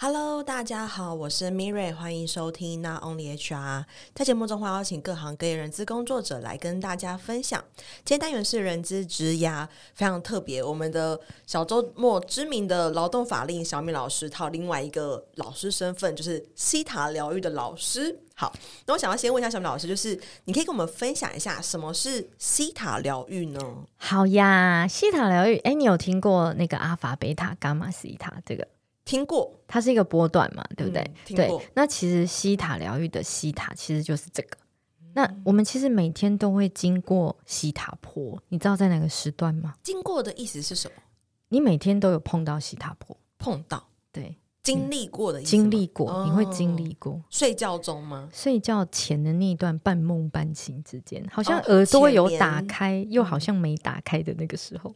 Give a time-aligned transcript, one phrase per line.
[0.00, 3.84] Hello，大家好，我是 Miri，欢迎收听 Not Only HR。
[4.14, 7.64] 在节目中会邀请各行各业人资工作者来跟大家分享。
[8.04, 10.62] 今天单元是人资职涯，非常特别。
[10.62, 18.20] 我们的小周末知名的劳动法令小米老师，他有另外一个老师身份，就是西塔疗愈的老师。
[18.36, 18.54] 好，
[18.86, 23.60] 那我想要先问一下小米老师，就是你可以跟我们分享一下什么是西塔疗愈呢？
[23.96, 28.64] 好呀，西塔疗愈，哎，你有听过那个阿法、贝塔、伽马、西塔这个？
[29.08, 31.00] 听过，它是一个波段嘛，对不对？
[31.30, 31.70] 嗯、对。
[31.72, 34.58] 那其实西塔疗愈的西塔其实就是这个。
[35.00, 39.72] 嗯、那我们其实每天都会经过西塔坡，你知道在哪个时段吗？
[39.82, 41.02] 经过的意思是什么？
[41.48, 47.14] 你每天都有碰到西塔坡，碰到，对，经历过的意思，经历过，你会经历过。
[47.14, 48.28] 哦、睡觉中吗？
[48.30, 54.92] 睡觉前的那一段半梦半醒之间，好像耳朵有打开，哦、又好像没打开的那个时候，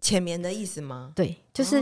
[0.00, 1.12] 浅眠的意思吗？
[1.14, 1.80] 对，就是。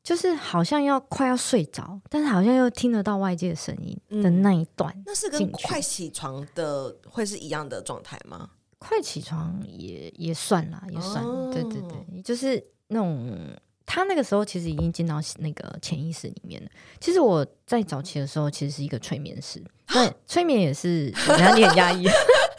[0.00, 8.48] 哦就是好像要快要睡着，但是好像又听得到外界的声音的那一段，嗯，那是跟快起床的会是一样的状态吗？
[8.78, 13.38] 快起床也也算啦，也算，哦，对对对，就是那种
[13.84, 16.70] 他那个时候其实已经进到那个潜意识里面了。
[16.98, 22.06] 其实我在早期的时候其实是一个催眠师， 对，催眠也是，人家你很压抑。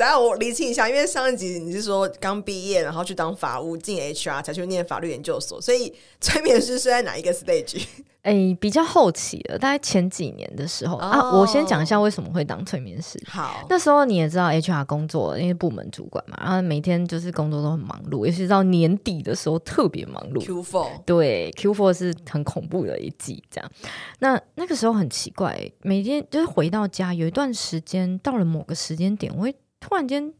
[0.00, 7.84] 就是，等下我理清一下，因为上一集你是说刚毕业，然后去当法务，进 HR 才去念法律研究所，所以催眠师是在哪一个 stage？
[8.22, 11.02] 哎、欸，比较后期了，大概前几年的时候、oh.
[11.02, 11.38] 啊。
[11.38, 13.18] 我先讲一下为什么会当催眠师。
[13.26, 20.44] 好，那时候你也知道 HR 工作，因为部门主管嘛，然后每天就是工作都很忙碌，尤其是到年底的时候特别忙碌。
[20.44, 23.70] Q4 对 Q4 是很恐怖的一季，这样。
[24.18, 30.32] 那那个时候很奇怪，每天就是回到家，有一段时间到了某个时间点，我会突然间。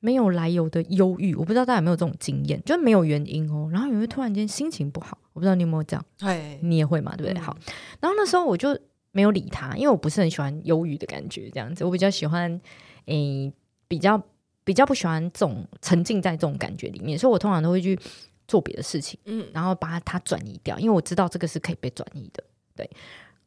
[0.00, 7.40] 没有来由的忧郁，我不知道大家有没有这种经验，就是没有原因哦，然后也会突然间心情不好，我不知道你有没有这样，对，你也会嘛，对不对？
[7.40, 7.58] 嗯、好，
[7.98, 8.78] 然后那时候我就
[9.10, 12.60] 没有理他，因为我不是很喜欢忧郁的感觉，这样子，我比较喜欢，
[13.06, 13.52] 诶，
[13.88, 14.22] 比较
[14.62, 17.98] 比较不喜欢这种沉浸在这种感觉里面，所以我通常都会去
[18.46, 22.44] 做别的事情，嗯，然后把它转移掉，因为我知道这个是可以被转移的，
[22.76, 22.88] 对，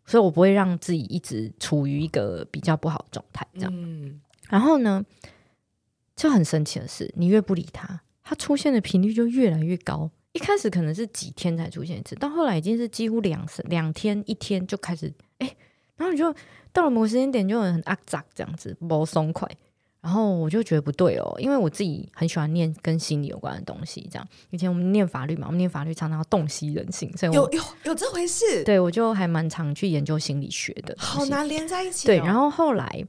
[0.05, 4.19] 所以我不会让自己一直处于一个比较不好的状态，这样，嗯，
[4.51, 5.03] 然后呢？
[6.13, 10.11] 就很神奇的是，你越不理他，他出现的频率就越来越高。
[10.33, 15.55] 一开始可能是几天才出现一次，到后来已经是几乎两两天一天就开始哎，
[15.95, 16.31] 然后你就
[16.71, 19.49] 到了某个时间点就很阿杂这样子，不松快。
[19.99, 24.07] 然后我就觉得不对哦，因为我自己很喜欢念跟心理有关的东西。
[24.11, 28.63] 这样以前我们念法律嘛，我们念法律常常要洞悉人性，所以我有有有这回事。
[28.63, 30.93] 对，我就还蛮常去研究心理学的。
[30.99, 32.09] 好难连在一起哦。
[32.09, 33.07] 对，然后后来。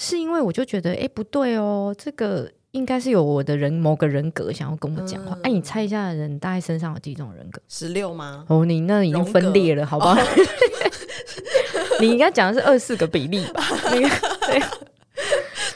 [0.00, 5.36] 是因为我就觉得，哎，不对哦，这个应该是有我的人某个人格想要跟我讲话。
[5.42, 7.60] 哎、嗯，你猜一下，人大概身上有几种人格？
[7.68, 8.44] 十六吗？
[8.46, 10.14] 哦，你那已经分裂了，好不好？
[10.14, 10.24] 哦、
[12.00, 13.60] 你应该讲的是二十四个比例吧？
[13.90, 14.08] 那个
[14.46, 14.60] 对，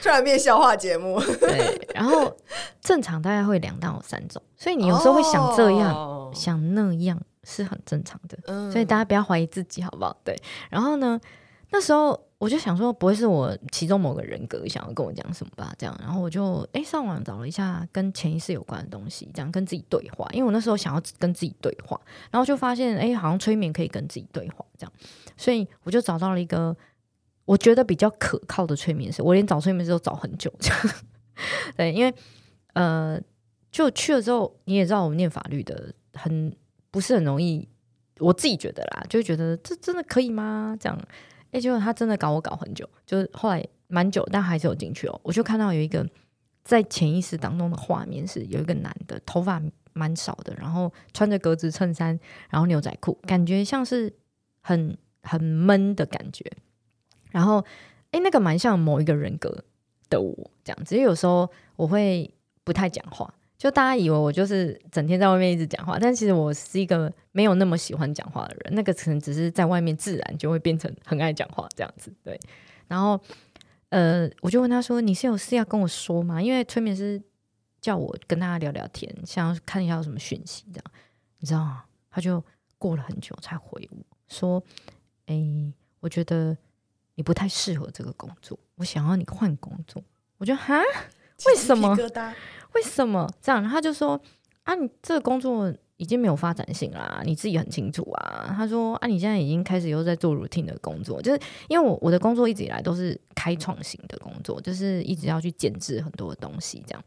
[0.01, 1.21] 突然变笑话节目。
[1.41, 2.33] 对，然后
[2.81, 8.39] 正常大概会两到三种，所以你有时候会想这样，哦、想那样是很正常的。
[8.47, 10.17] 嗯，所以大家不要怀疑自己，好不好？
[10.23, 10.41] 对，
[10.71, 11.21] 然后呢，
[11.73, 12.21] 那时候。
[12.43, 15.73] 我就想说，不会是我其中某个人格想要跟我讲什么吧？
[15.79, 20.29] 这样，然后我就诶上网找了一下跟潜意识有关的东西，这样跟自己对话。
[20.33, 22.01] 因为我那时候想要跟自己对话，
[22.33, 24.93] 然后就发现诶好像催眠可以跟自己对话，这样，
[25.37, 26.77] 所以我就找到了一个
[27.45, 29.23] 我觉得比较可靠的催眠师。
[29.23, 30.95] 我连找催眠师都找很久，这样，
[31.79, 32.13] 对，因为
[32.73, 33.21] 呃，
[33.71, 36.53] 就去了之后，你也知道，我们念法律的很
[36.91, 37.69] 不是很容易，
[38.19, 40.77] 我自己觉得啦，就觉得这真的可以吗？
[40.81, 40.99] 这样。
[41.53, 45.21] 哎，结果他真的搞我搞很久，就是后来蛮久，但还是有进去哦。
[45.23, 46.05] 我就看到有一个
[46.65, 49.63] 在潜意识当中的画面，是有一个男的，头发
[49.93, 52.19] 蛮少的，然后穿着格子衬衫，
[52.51, 54.13] 然后牛仔裤，感觉像是
[54.63, 56.51] 很很闷的感觉。
[57.31, 57.65] 然后，
[58.11, 59.65] 哎，那个蛮像某一个人格
[60.09, 62.33] 的我这样子，因为有时候我会
[62.65, 63.33] 不太讲话。
[63.63, 68.75] 就大家以为我就是整天在外面一直讲话，但其实我是一个没有那么喜欢讲话的人。
[68.75, 72.13] 那个可能只是在外面自然就会变成很爱讲话这样子。
[72.25, 72.37] 对，
[72.89, 73.17] 然后
[73.91, 77.23] 呃，我就问他说：“你是有事要跟我说吗？”因为催眠师
[77.81, 80.85] 叫我跟大家聊聊天，想要看一下有什么讯息这样。
[81.39, 81.85] 你知道吗？
[82.11, 82.43] 他就
[82.79, 84.61] 过了很久才回我说
[85.27, 86.57] ：“哎、欸，我觉得
[87.15, 90.03] 你不太适合这个工作，我想要你换工作。”
[90.39, 90.81] 我觉得哈，
[91.47, 91.97] 为什么？
[92.75, 93.63] 为什么这样？
[93.69, 94.21] 他就说
[94.65, 98.53] 啊，你这个工作已经没有发展性啦，你自己很清楚啊。
[98.57, 107.05] 他说啊，你现在已经开始又在做 routine 的工作，就是因为我我的工作一直以来都是开创型的工作，就是一直要去剪制很多的东西这样。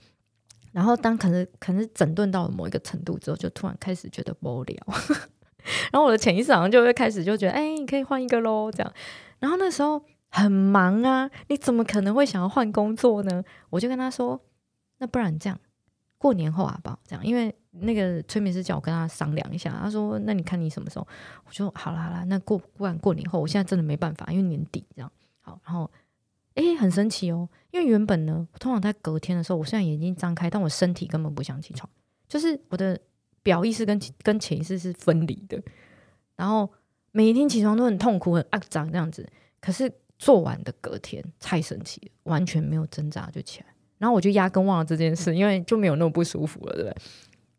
[0.72, 4.78] 然后当可能可能整顿到了某一个程度之后，就突然开始觉得无聊，
[5.92, 8.94] 然后我的潜意识好像就会开始就觉得，哎，你可以换一个喽，这样。
[9.40, 13.42] 然后那时候很忙啊，你怎么可能会想要换工作呢？
[13.70, 14.40] 我就跟他说，
[14.98, 15.60] 那不然这样，
[16.18, 17.00] 过年后好不好？
[17.06, 21.08] 这样，因为那个催眠师叫我跟他商量一下，他说，那你看你什么时候？
[21.46, 25.12] 我说好啦好啦，那过不然过年后，我现在真的没办法，因为年底这样。
[25.42, 25.90] 好，然后。
[26.56, 31.90] 诶，很神奇哦，因为原本呢，通常在隔天的时候，我虽然眼睛张开，但我身体根本不想起床，
[32.30, 32.98] 就是我的
[33.44, 35.62] 表意识跟跟潜意识是分离的，
[36.38, 36.72] 然后
[37.12, 39.30] 每一天起床都很痛苦、很肮脏这样子。
[39.60, 43.66] 可是做完的隔天太神奇了，完全没有挣扎就起来，
[43.98, 46.96] 然后我就压根忘了这件事，因为就没有那么不舒服了，对不对？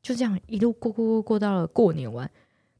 [0.03, 2.31] 就这样一路过过过过到了过年完。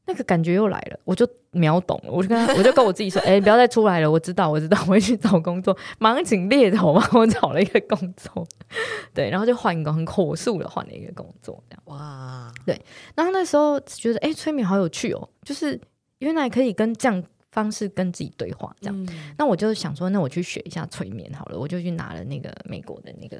[0.09, 8.47] 那个感觉又来了，我就秒懂了，我就跟他，我就跟我自己说，哎、欸，不要再出来了，我知道，我知道，我会去找工作，忙紧猎头嘛，我找了一个工作，
[9.13, 12.81] 对，然后就换一个很火速的换了一个工作，这样，哇，对，
[13.15, 15.77] 然后那时候觉得，哎、欸，催眠好有趣哦，就是
[16.19, 17.21] 原来可以跟这样
[17.57, 23.37] 方式跟自己对话，这样，嗯、那我就想说，那我去学一下催眠好了，我就去拿了那个美国的那个。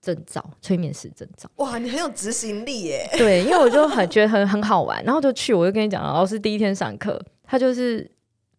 [0.00, 1.50] 证照，催眠师证照。
[1.56, 3.04] 哇，你很有执行力耶！
[3.18, 5.52] 对，因为我就很觉得很很好玩，然后就去。
[5.52, 8.08] 我就跟你讲，老师第一天上课，他就是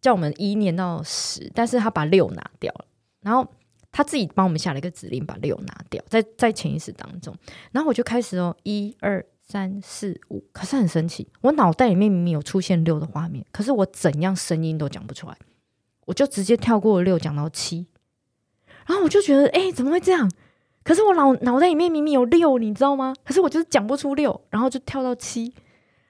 [0.02, 2.84] 叫我们一念到十，但是他把六拿掉了，
[3.22, 3.44] 然后
[3.90, 7.34] 他自己帮我们下了一个指令，把六拿掉，在在潜意识当中。
[7.72, 15.36] 然后我就开始哦，一二三四五，可是很神奇，我脑袋里面明明有出现六的画面，可是我怎样声音都讲不出来，
[16.06, 17.88] 我就直接跳过六，讲到七，
[18.86, 20.30] 然后我就觉得，哎，怎么会这样？
[20.84, 23.12] 可是我脑脑袋里面明明有六，你知道吗？
[23.24, 25.52] 可是我就是讲不出六，然后就跳到七。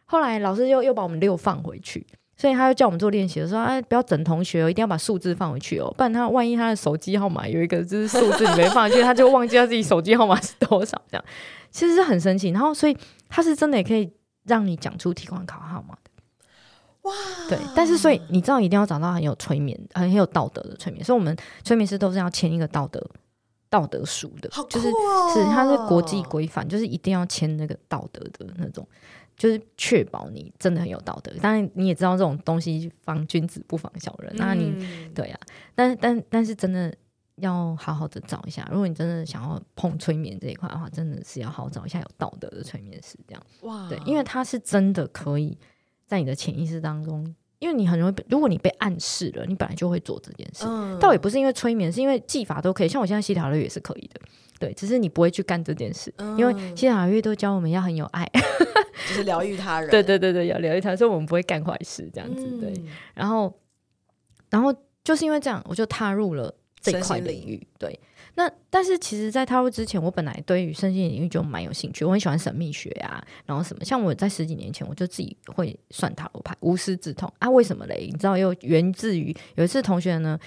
[0.05, 2.07] 后来老师又又把我们六放回去，
[2.41, 10.99] 所以他又叫我们做练习的时候，哎，不要整同学哦，一定要把数字放回去哦，不然他万一他的手机号码有一个就是数字你没放进去，他就忘记他自己手机号码是多少。
[11.11, 11.25] 这样
[11.71, 12.49] 其实是很神奇。
[12.49, 12.97] 然后所以
[13.29, 14.11] 他是真的也可以
[14.45, 16.11] 让你讲出提款卡号码的。
[17.03, 17.13] 哇，
[17.51, 17.59] 对。
[17.77, 23.07] 但是所以你知道一定要找到很有催眠、很有道德的催眠，所以我们催眠师都是要签一个道德。
[23.69, 24.89] 道德书的，哦、就是
[25.33, 28.85] 是它是国际规范，就是一定要签那个道德的那种，
[29.41, 31.33] 就是确保你真的很有道德。
[31.41, 36.95] 当然你也知道这种东西防君子不防小人，那你、嗯、对呀、啊，但但但是真的
[37.37, 45.57] 要好好的找一下，如果你真的想要碰催眠这一块的话，真的是要好好找一下有道德的催眠师，这样哇，对，因为他是真的可以
[46.07, 47.35] 在你的潜意识当中。
[47.61, 50.65] 因为你很容易被，如果你被暗示了，你本来就会做这件事。
[50.67, 52.89] 嗯，倒也不是因为催眠，是因为技法都可以。
[52.89, 54.19] 像我现在西塔疗也是可以的，
[54.61, 58.25] 对，只是你不会去干这件事，嗯、因为西塔疗愈都教我们要很有爱，
[59.09, 59.91] 就是疗愈他人。
[59.91, 62.47] 对对对对，要疗愈他，所以我们不会干坏事这样子。
[62.61, 63.53] 对，嗯、然后，
[64.51, 64.73] 然后
[65.03, 67.67] 就是因为这样，我就踏入了这块领域。
[67.79, 67.99] 对。
[68.37, 77.51] 那但是其实，在踏入之前，我本来对于身心领域就蛮有兴趣，我很喜欢神秘学啊，然后什么，像我在十几年前，我就自己会算塔罗牌，无师自通啊。
[77.51, 78.07] 为什么嘞？
[78.07, 80.39] 你知道，又源自于有一次同学呢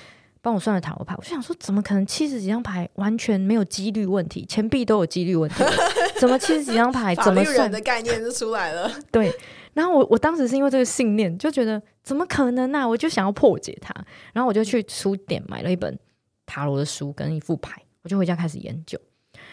[0.43, 4.45] 帮我算了塔罗牌，我就想说，怎么可能七十几张牌完全没有几率问题？
[4.45, 5.63] 钱币都有几率问题，
[6.19, 8.91] 怎么七十几张牌怎么算的概念就出来了？
[9.09, 9.33] 对，
[9.73, 12.87] 然后我我当时是因为这个信念，就觉得怎么可能呢、啊？
[12.87, 13.93] 我就想要破解它，
[14.33, 15.97] 然后我就去书店买了一本。
[16.45, 18.99] 塔罗的书跟一副牌，我就回家开始研究，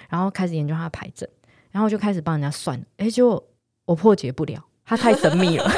[0.09, 1.27] 然后开始研究它的牌阵，
[1.71, 3.43] 然后我就开始帮人家算，哎，结果
[3.85, 5.71] 我破解不了，它太神秘了。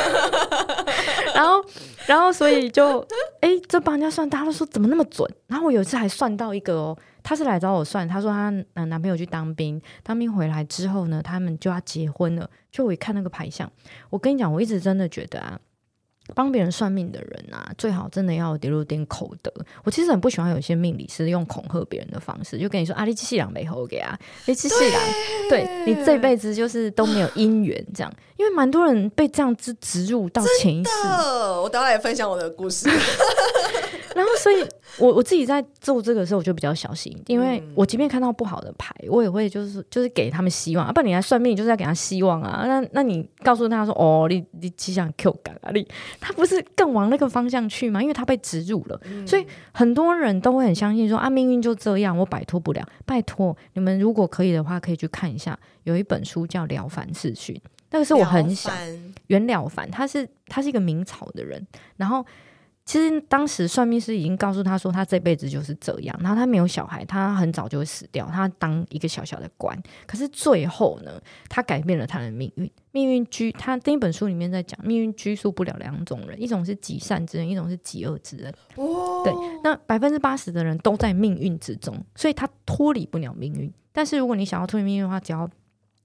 [1.34, 1.64] 然后，
[2.06, 2.98] 然后所以就，
[3.40, 5.28] 哎，这帮人家算，大家都说怎么那么准？
[5.46, 8.50] 然后我有一次还算到一个哦，他是来找我算，他说他
[8.84, 12.48] 男朋友去当兵，当兵回来之后呢，他们就要结婚了。
[12.70, 13.70] 就我一看那个牌相，
[14.10, 15.58] 我跟你讲，我一直真的觉得啊。
[16.34, 19.52] 帮别人算命的人啊，最好真的要有点口德。
[19.84, 24.74] 我其实很不喜欢有一些命理师用恐吓别人的方式，就跟你说啊，你气两没好给啊，你气气
[25.48, 28.12] 对你这辈子就是都没有姻缘这样。
[28.36, 30.90] 因为蛮多人被这样子植入到潜意识。
[31.62, 32.88] 我等下也分享我的故事。
[34.16, 34.64] 然后，所以
[34.98, 40.86] 我我自己在做这个时候，我就比较小心，因为我即便看到不好的牌，我也会就是就是给他们希望。
[40.86, 42.64] 啊，不然你来算命，就是要给他希望啊。
[42.66, 45.86] 那那你告诉他说，哦，你你气象 Q 感啊，你
[46.20, 48.02] 他不是更往那个方向去吗？
[48.02, 52.86] 因为他被植入了，嗯、所以很多人都会很相信说啊，命运就这样，我摆脱不了。
[53.06, 57.54] 拜托你们，如果可以的话，可以去看一下，有一本书叫《了凡四训》。
[57.90, 58.74] 那个是我很想
[59.26, 61.66] 袁了凡，他是他是一个明朝的人，
[61.96, 62.24] 然后
[62.84, 78.52] 其实当时算命师已经告诉他说，他这辈子就是这样，然后他没有小孩，他很早就会死掉，他当一个小小的官，可是最后呢，他改变了他的命运，命运拘他那本书里面在讲，命运拘束不了两种人，一种是极善之人，一种是极恶之人。
[78.74, 83.72] 哦，对，那百分之八十的人都在命运之中，所以他脱离不了命运。
[83.92, 85.48] 但是如果你想要脱离命运的话，只要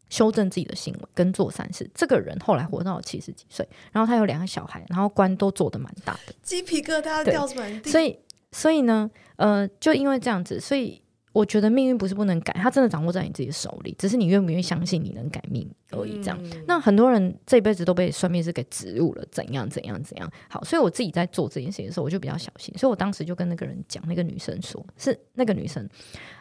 [0.09, 1.89] 修正自己的行为跟做善事。
[1.93, 7.89] 这个人后来活到了七十几岁，然后他有两个小孩，然后官都做的蛮大的，鸡皮疙瘩掉满地。
[7.89, 8.19] 所以，
[8.51, 11.01] 所以呢，呃，就因为这样子，所以。
[11.37, 16.19] 我觉得命运不是不能改，它真的掌握在你自己的手里，只是你愿不愿意相信你能改命而已。
[16.23, 20.27] 这样，嗯、那很多人这辈子都被算命师给植入了怎样怎样怎样。
[20.49, 22.73] 好，所以我自己在做这件事情的时候，我就比较小心。
[22.75, 25.87] 所以我当时就跟那个人讲，那个女生说，是那个女生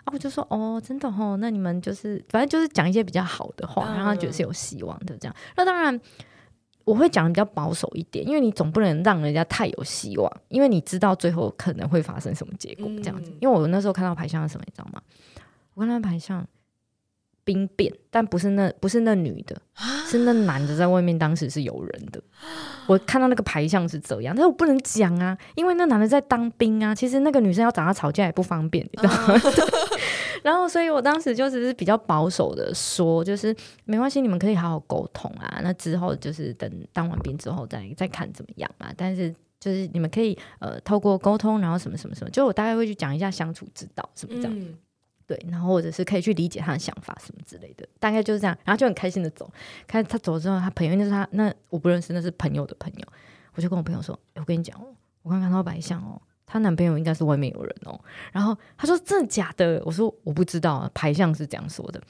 [0.05, 5.15] 啊，我就说哦，真的哦，那你们就是反正就是讲一些比较好的话，让他觉得是有希望的。
[5.19, 6.01] 这样，那当然。
[6.87, 13.31] 我会讲的比较保守一点，因为你总不能让人家太有希望，因为你知道最后可能会发生什么结果这样子。
[13.33, 15.03] 嗯、因为我那时候看到牌像是什么，你知道吗？
[15.75, 16.47] 我看到牌像
[17.43, 19.61] 兵变，但不是那不是那女的，
[20.07, 22.23] 是那男的在外面当时是有人的。
[22.87, 26.95] 我看到那个牌像是这样，但是我不能讲啊，因为那男的在当兵啊。
[26.95, 29.35] 其实那个女生要找他吵架也不方便，你知道吗？
[29.35, 29.41] 啊
[30.47, 33.53] 然后，所以我当时就只是比较保守的说，就是
[33.85, 35.59] 没关系，你们可以好好沟通啊。
[35.61, 38.93] 那之后就是等当完兵之后再再看怎么样嘛。
[38.97, 44.57] 但是就是你们可以呃透过沟通，然后什么什么什么，就我大概会去讲一下相处之道什么这样。
[44.57, 44.73] 嗯、
[45.27, 48.57] 对，然后或者是可以去理解他的想法什么之类的，大概就是这样。
[48.65, 49.51] 然后就很开心的走。
[49.89, 53.05] 开他走之后，他朋友那是他那我不认识，那是朋友的朋友。
[53.57, 58.01] 我就跟我朋友说：“我跟你讲哦，我刚看到白象哦。”她男朋友应该是外面有人哦，
[58.33, 59.83] 然后她说真的假的？
[59.85, 62.01] 我说我不知道啊，牌相是这样说的。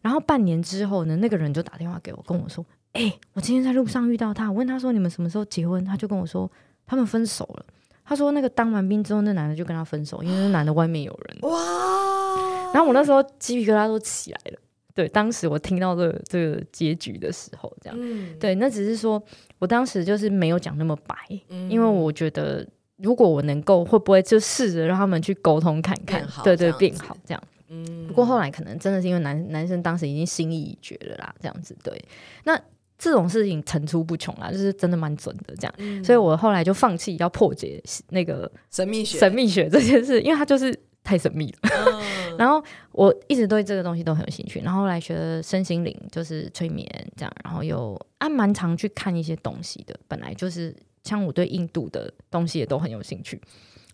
[0.00, 5.84] 然后半年之后呢，那个人就打电话给我，跟我说：“哎、欸，我今天在路上遇到他，我问他说你们什么时候结婚？
[5.84, 6.50] 他就跟我说
[6.86, 7.66] 他们分手了。
[8.02, 11.38] 他说那个当完兵之后，那男的就跟他分手，因为那男的外面有人。
[11.42, 12.72] 哇！
[12.72, 14.58] 然后我那时候鸡皮疙瘩都起来了。
[14.94, 19.22] 对，当时我听到这个、这个结局的时候，这样，嗯、对，那只是说
[19.58, 21.14] 我当时就是没有讲那么白，
[21.50, 22.66] 嗯、因为我觉得。
[23.02, 27.42] 如果我能够，会不会就试着让他们去沟通看看，对对，变好这样。
[27.68, 32.04] 嗯，不过后来可能真的是因为男男生当时已经心意已决了啦，这样子对。
[32.44, 32.60] 那
[32.98, 35.74] 这种事情层出不穷啦，就是真的蛮准的这样。
[35.78, 41.70] 嗯，所以我后来就放弃要破解那个神秘学神秘学这件事，因为它就是太神秘了。
[41.70, 50.74] 嗯， 然后我一直对这个东西都很有兴趣，然后后来学了身心灵，就是催眠这样，然后又啊蛮常去看一些东西的，本来就是。
[51.02, 53.40] 像我对印度的东西也都很有兴趣，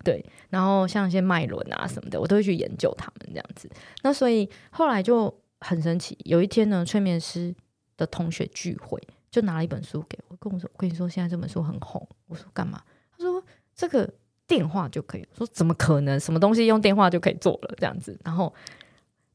[0.05, 3.71] 对，然后像一些脉轮啊什么的，我都会去研究他们这样子。
[4.03, 7.55] 那所以后来就很神奇，有一天呢，催眠师
[7.97, 12.83] 的同学聚会，就拿了一本书给我，跟我说：“我跟你说，现在这本书很红。”我说：“干嘛？”
[13.17, 13.43] 他说
[13.75, 14.13] ：“这个
[14.47, 16.19] 电话就可以。”我说：“怎么可能？
[16.19, 17.75] 什么东西用电话就可以做了？
[17.79, 18.53] 这样子？”然后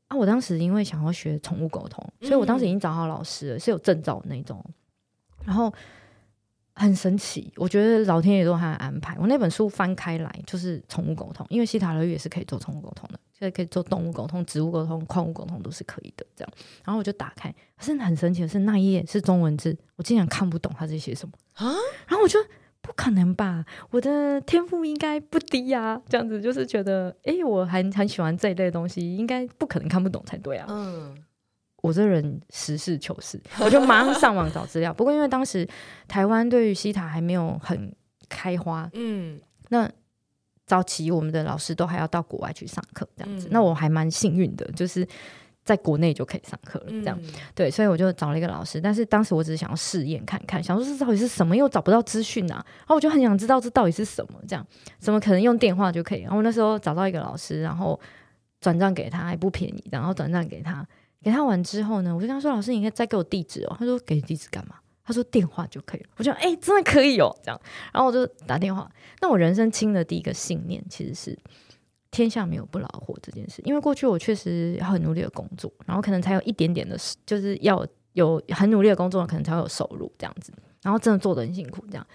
[0.07, 4.63] 啊，我当时因为想要学宠物沟通，所以我当时已经找好老师了，是有证照的那种。
[5.45, 5.73] 然后。
[6.73, 9.15] 很神奇，我觉得老天爷都还安排。
[9.19, 16.25] 我那本书翻开来就是宠物沟通，因为希塔疗愈也是可以做宠物沟通的，所以可以做动物沟通、植物沟通、矿物沟通都是可以的。
[16.35, 16.53] 这样，
[16.85, 21.75] 然后我就打开，可是很神奇的是那一页是中文字，我竟然看不懂他在写什么啊！
[22.07, 22.39] 然后我就
[22.81, 26.01] 不可能吧，我的天赋应该不低呀、啊。
[26.07, 30.65] 这样子就是觉得，哎、欸，我还很喜欢这一类东西，应该不可能看不懂才对啊。
[30.69, 31.15] 嗯。
[31.81, 34.93] 我这人实事求是，我就马上上网找资料。
[34.93, 35.67] 不过因为当时
[36.07, 37.93] 台湾对于西塔还没有很
[38.29, 39.89] 开花，嗯，那
[40.65, 43.47] 早期我们的老师都还要到国外去上课这样子。
[43.47, 45.05] 嗯、那我还蛮幸运的，就是
[45.65, 47.69] 在国内就可以上课了，这样、嗯、对。
[47.69, 52.63] 所以我就找了一个老师，但是当时我只是想要试验看看，想说这到底是什么，又找不到资讯啊。
[52.79, 54.65] 然后我就很想知道这到底是什么，这样
[54.99, 56.21] 怎么可能用电话就可以？
[56.21, 57.99] 然后那时候找到一个老师，然后
[58.59, 60.87] 转账给他还不便宜，然后转账给他。
[61.23, 67.61] 给他完之后呢，我就跟他说：“老师，你应该再给我地址哦。”他说：“给地址干嘛？”他说：“电话就可以了。”我就说：“哎、真的可以哦。”这样，
[67.93, 68.89] 然后我就打电话。
[69.21, 71.37] 那我人生轻的第一个信念其实是
[72.11, 80.51] “天下没有不劳而获”这件事，因为过去我确实很努力的工作，然后可能才有一点点的，就是要有很努力的工作，可能才会有收入这样子，
[80.81, 82.07] 然后真的做得很辛苦这样。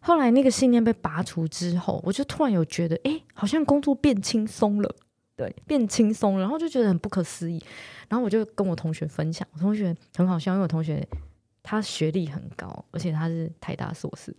[0.00, 4.96] 后来那个信念被拔除之后，我就突然有觉得，哎、好像工作变轻松了，
[5.36, 7.62] 对，变轻松，然后就觉得很不可思议。
[8.08, 11.06] 然后我就跟我同学分享，我同学很好笑，因为我同学
[11.62, 14.34] 他学历很高，而且他是台大硕士。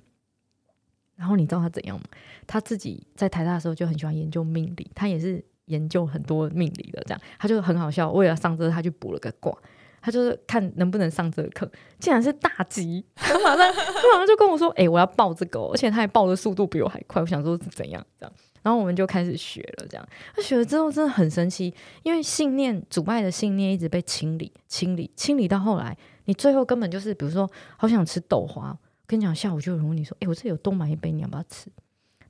[1.15, 2.03] 然后你知道他怎样吗？
[2.45, 7.01] 他自己在台大的时候就很喜欢研究命理，他也是研究很多命理的。
[7.05, 9.57] 这样他就很好笑，为了上这，他去补了个卦，
[10.01, 13.05] 他就是看能不能上这个课，竟然是大吉。
[13.15, 17.21] 他马上他马上就跟我说：“哎、我要报这个、”而且他还报的速度比我还快。
[17.21, 18.33] 我想说是怎样这样。
[18.65, 20.03] 然后我们就开始学了，这样。
[20.35, 25.95] 他学了之后真的很神奇，因为信念阻碍的信念一直被清理、清理、清理到后来，
[26.25, 31.69] 你最后根本就是，比如说，好想吃豆花，跟你讲，下午就有人问你说：“哎，我这有多买一杯，你要不要吃？”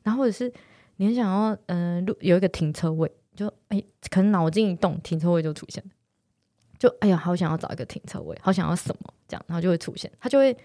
[0.03, 0.51] 然后或者是
[0.97, 5.91] 你很想要，嗯、呃，有一个停车位，就哎，可能脑筋一动，停车位就出现了。
[6.77, 10.55] 就哎呀，好想要找一个停车位，好想要什么这样，然后就会出现，他就会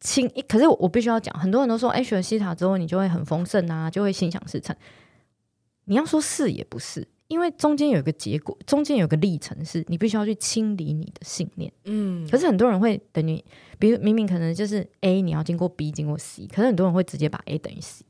[0.00, 0.30] 轻。
[0.48, 4.74] 可是我，我必须要讲，很多人都说，哎，学了西塔之后，你就会很丰盛啊，就会心想事成。
[5.84, 11.72] 你要说是也不是，因为中间有一个结果，中间有个历程，是你必须要去清理你的信念。
[11.84, 13.42] 嗯，可是很多人会等于，
[13.78, 18.04] 比如明明可能就是 A，你要经过 B，经过 C，可是很多人会直接把 A 等于 C。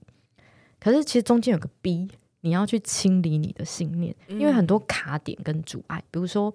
[0.80, 2.08] 可是其实中间有个 B，
[2.40, 6.52] 你要去清理你的信念，因为很多卡点跟阻碍，比如说，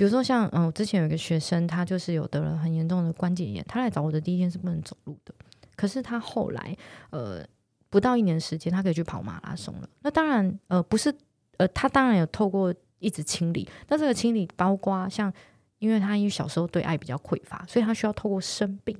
[0.00, 5.34] 比如说像嗯，我之前有一个学生，他就是有得了很严重的关节炎，他来找我的第一天是不能走路的，
[5.76, 6.74] 可是他后来
[7.10, 7.44] 呃。
[7.92, 9.90] 不到一年时间，他可以去跑马拉松了。
[10.02, 11.12] 那当然，呃，不是，
[11.56, 13.68] 呃，他当然有透过一直清理。
[13.88, 15.32] 那这个清理包括像，
[15.80, 18.96] 因为他因为小时候对爱比较匮乏，所以他需要透过生病，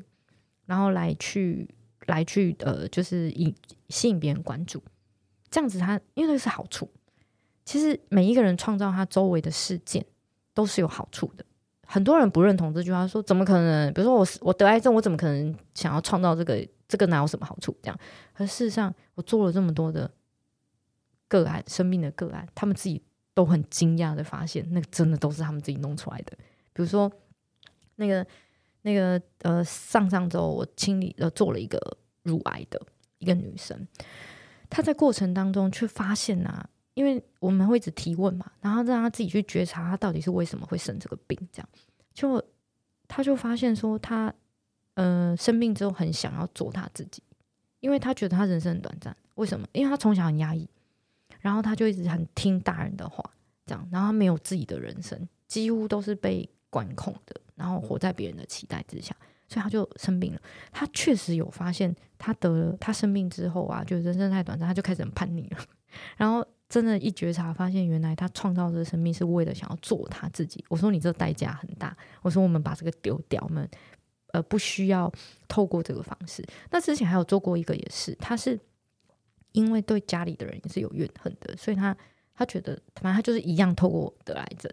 [0.66, 1.69] 然后来去
[2.07, 3.54] 来去呃，就是引
[3.90, 4.83] 吸引别人关注。
[5.49, 6.90] 这样子他，因为那是好处。
[7.64, 10.04] 其实每一个人创造他周围的事件
[10.54, 11.45] 都是有好处的。
[11.87, 13.92] 很多人不认同这句话，说怎么可能？
[13.92, 16.66] 比如说我我得癌症，我怎么可能想要创造这个？
[16.90, 17.73] 这个哪有什么好处？
[17.80, 17.97] 这样，
[18.35, 20.11] 可事实上，我做了这么多的
[21.28, 23.00] 个案，生命的个案，他们自己
[23.33, 26.37] 都很惊讶的发现，那个真的都是他们自己弄出来的。
[26.73, 27.09] 比如说，
[27.95, 28.26] 那个
[28.83, 31.78] 那个呃，上上周我清理呃做了一个
[32.25, 32.83] 乳癌的
[33.19, 33.87] 一个女生，
[34.69, 36.69] 她在过程当中却发现啊，
[37.00, 41.69] 因为我们会一直提问嘛，然后让他自己去觉察，他到底是为什么会生这个病，这样，
[42.12, 42.45] 就
[43.09, 44.33] 他就发现说他。
[44.95, 47.23] 呃，生病之后很想要做他自己，
[47.78, 49.16] 因为他觉得他人生很短暂。
[49.37, 49.66] 为什么？
[49.73, 50.69] 因为他从小很压抑，
[51.40, 53.25] 然后他就一直很听大人的话，
[53.64, 59.16] 这样，然后他没有自己的人生，几乎都是被管控的，然后活在别人的期待之下，
[59.49, 60.40] 所以他就生病了。
[60.71, 65.59] 他确实有发现，他得了，他生病之后啊，就人生太短暂，他就开始很叛逆了。
[66.19, 70.65] 然后真的，一觉察发现，原来他创造这个生命是为了想要做他自己。
[70.71, 73.69] 我说你这代价很大，我说我们把这个丢掉，我们。
[74.33, 75.12] 呃，不需要
[75.49, 76.47] 透过这个方式。
[76.71, 78.57] 那之前还有做过一个，也是他是
[79.50, 81.97] 因为对家里的人也是有怨恨的，所以他
[82.33, 84.73] 他觉得反正他就是一样透过得癌症。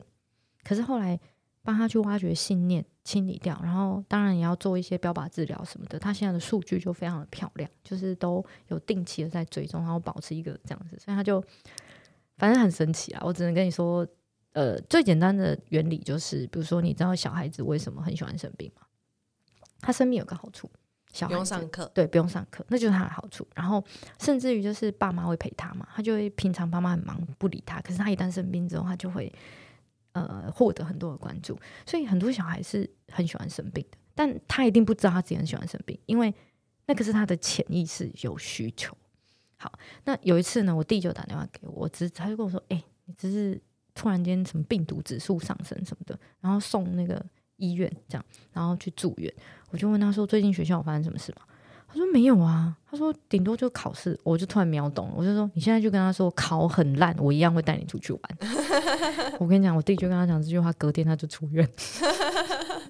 [0.63, 1.19] 可是后来
[1.63, 5.97] 帮他去挖掘信念，清理掉，然后当然也要做一些标靶治疗什么的。
[5.97, 11.43] 他现在的数据就非常的漂亮，就是都有定期的在追踪，然后保持一个这样子，所以他就
[12.37, 13.21] 反正很神奇啊！
[13.25, 14.07] 我只能跟你说，
[14.53, 18.83] 呃，最简单的原理就是，比如说你知道小孩子为什么很喜欢生病吗？
[19.79, 20.69] 他生病有个好处，
[21.11, 23.47] 小孩不用上课，对，不用上课，那就是他的好处。
[23.55, 23.83] 然后
[24.19, 29.31] 甚至于就是爸妈会陪他嘛，他就会平常爸妈很忙不理他，可是他一旦生病之后，他就会
[30.11, 31.59] 呃获得很多的关注。
[31.85, 36.33] 所以很多小孩是很喜欢生病的，但他一定不知道他自己很喜欢生病，因为
[36.85, 38.95] 那个是他的潜意识有需求。
[39.57, 39.71] 好，
[40.05, 43.59] 那有一次呢，我弟就打电话给我，我侄他就跟我说：“哎、你只是
[43.93, 47.23] 突然间什么病毒指数上升什么的，然后送那个。”
[47.59, 49.33] 医院这样，然后去住院，
[49.71, 51.41] 我就问他说：“最近学校有发生什么事吗？”
[51.89, 58.21] 他说：“没有啊。”他说：“顶多就考试。”我就突然秒懂了，我就说：“你现在就跟他说考很烂，我一样会带你出去玩。”
[59.41, 61.67] 我跟你讲，我弟就跟他讲这句话，隔天他就出院，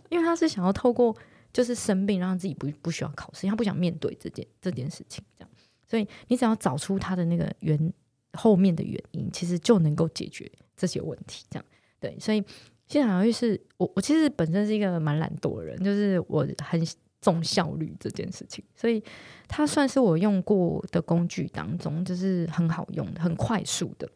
[0.10, 1.16] 因为他是想要透过
[1.54, 5.24] 就是生病，让自己不不需要考试，他不想面对这件这件事情。
[5.40, 5.50] 这样，
[5.88, 7.94] 所以你只要找出它的那个原
[8.34, 11.46] 后面的原因，其实就能够解决这些问题。
[11.50, 11.66] 这样，
[12.00, 12.44] 对，所以。
[12.90, 16.82] 西塔疗愈是我，我其实本身是一个蛮懒惰的人，就是我很
[17.20, 19.04] 重效率这件事情，所以
[19.46, 24.10] 它算是我用过的工具当中，就是很好用、很快速的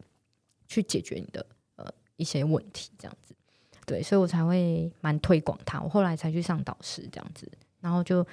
[0.66, 1.44] 去解决你的
[1.76, 1.84] 呃
[2.16, 3.34] 一些问题，这样子。
[3.84, 5.78] 对，所以我才会蛮推广它。
[5.82, 7.46] 我后来才去上导师这样子，
[7.78, 8.26] 然后就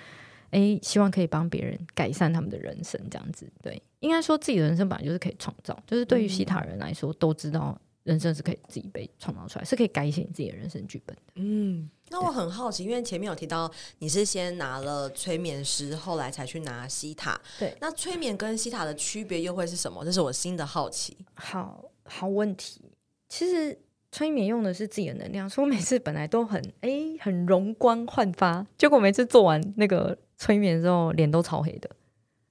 [0.51, 3.49] 诶希望可以帮别人改善他们的人生这样子。
[3.61, 7.79] 对，应该说自己的人生本来就是可以创造，就是对于西塔人来说都知道。
[8.03, 11.21] 人生是可以自己被创造出来，是可以改写你自己的人生剧本的。
[11.35, 17.39] 嗯，那我很好奇，因为前面有提到你是先拿了催眠师，后来才去拿西塔。
[17.59, 20.03] 对，那催眠跟西塔的区别又会是什么？
[20.03, 21.15] 这是我新的好奇。
[21.35, 22.81] 好好问题，
[23.27, 23.77] 其实
[24.11, 31.87] 催眠用的是自己的能量，所以我每次本来都很哎、欸、很容光焕发，结果每次做完那个催眠之后，脸都超黑的。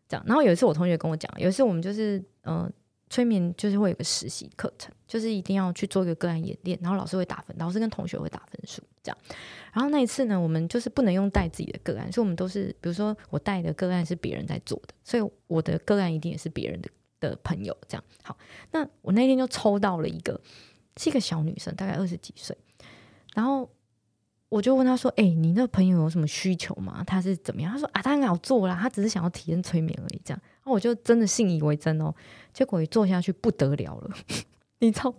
[0.08, 2.72] 这样，然后有一次我同学跟我讲，有一次我们就是嗯。
[3.10, 9.16] 催眠就是会有个实习课程，就是一定要去做一个个案演练，然后老师会打分，老师跟同学会打分数，这样。
[9.72, 18.04] 然后那一次呢，我们就是不能用带自己的个案，所以我们都是，比如说我带的个案是别人在做的，所以我的个案一定也是别人的的朋友，这样。
[18.22, 18.36] 好，
[18.72, 20.38] 那我那天就抽到了一个，
[20.98, 22.54] 是一个小女生，大概二十几岁，
[23.32, 23.70] 然后。
[24.48, 27.04] 我就问他说：“哎、你那朋友有什么需求吗？
[27.06, 32.14] 他是怎么样？”他说：“啊，他很好做啦，他只是想要体验催眠而已。”这样，然后我就真的信以为真哦。
[32.52, 34.16] 结果一做下去不得了了，
[34.80, 35.14] 你知道，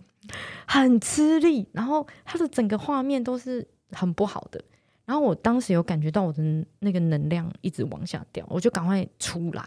[0.66, 4.62] 很吃力，然后他的整个画面都是很不好的。
[5.04, 6.42] 然后我当时有感觉到我的
[6.80, 9.64] 那个能量一直往下掉，我就赶快出来。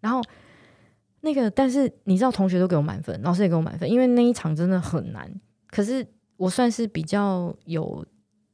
[0.00, 0.20] 然后
[1.20, 5.32] 那个，但是你知道，同学都给我满分，老师也给我满分，因为那一场真的很难。
[5.68, 8.04] 可是我算是比较有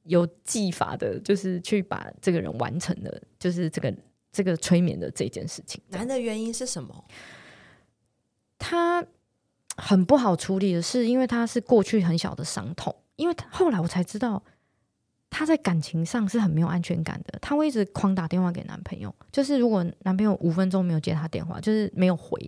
[0.04, 3.94] 有技法的，就是去把这个人完成了，就是这个
[4.32, 5.82] 这个催眠的这件事情。
[5.88, 7.04] 难的原因是什么？
[8.58, 9.04] 他
[9.76, 14.42] 很不好处理的是，因为他是过去很小的伤痛，因为他后来我才知道。
[15.34, 22.38] 她在感情上是很没有安全感的，她会一直狂打电话给男朋友，就是如果男朋友五分钟没有接她电话，就是没有回，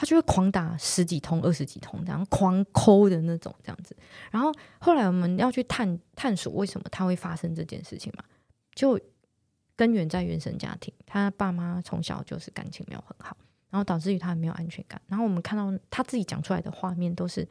[0.00, 3.94] 他就会狂打十几通、二十几通这样狂抠的那种这样子。
[4.30, 8.24] 然后后来我们要去探探索为什么他会发生这件事情嘛，
[8.74, 8.98] 就
[9.76, 13.36] 根源在原生家庭，他爸妈从小就是感情没有很好，
[13.68, 14.98] 然后导致于他没有安全感。
[15.06, 17.46] 然后我们看到他自己讲出来的画面都是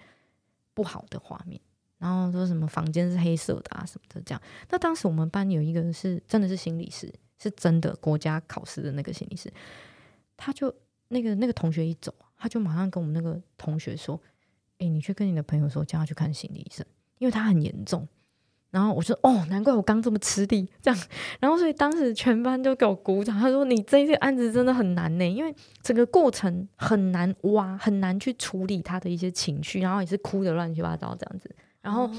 [0.73, 1.61] 不好的画面。
[1.99, 4.41] 然后说什么房间是黑色的啊什么的这样。
[4.71, 9.53] 那当时我们班有一个是真的是心理师，是真的国家考试的那个心理师。
[10.35, 10.73] 他就
[11.09, 14.19] 那个那个同学一走，他就马上跟我们那个同学说
[14.79, 16.85] ：“哎，你去跟你的朋友说，叫他去看心理医生，
[17.19, 18.07] 因为他很严重。”
[18.71, 20.99] 然后我说：“哦，难怪我刚这么吃力。”这样，
[21.39, 23.37] 然后所以当时全班都给我鼓掌。
[23.37, 32.09] 他说：“你这些案子真的很难呢，因为整个过程很难挖，很难去处理他的一些情绪，然后也是哭的乱七八糟这样子。”然后，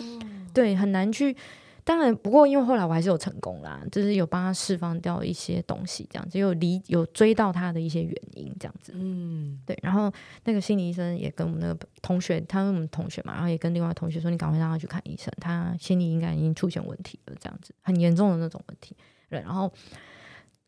[0.53, 1.37] 对，很难去。
[1.85, 8.93] 当然，不过因为后来我还是有成功啦，就是有帮他释放掉一些东西，这样子有理有追到他的一些原因，这样子。
[8.95, 9.79] 嗯，对。
[9.83, 10.12] 然后
[10.45, 18.97] 那个心理医生也跟我们那个同学，他是我们同学嘛，然后也跟另外同学说：“你赶快让他去看医生，他心理应该已经出现问题了，这样子很严重的那种问题。”
[19.31, 19.40] 对。
[19.40, 19.73] 然后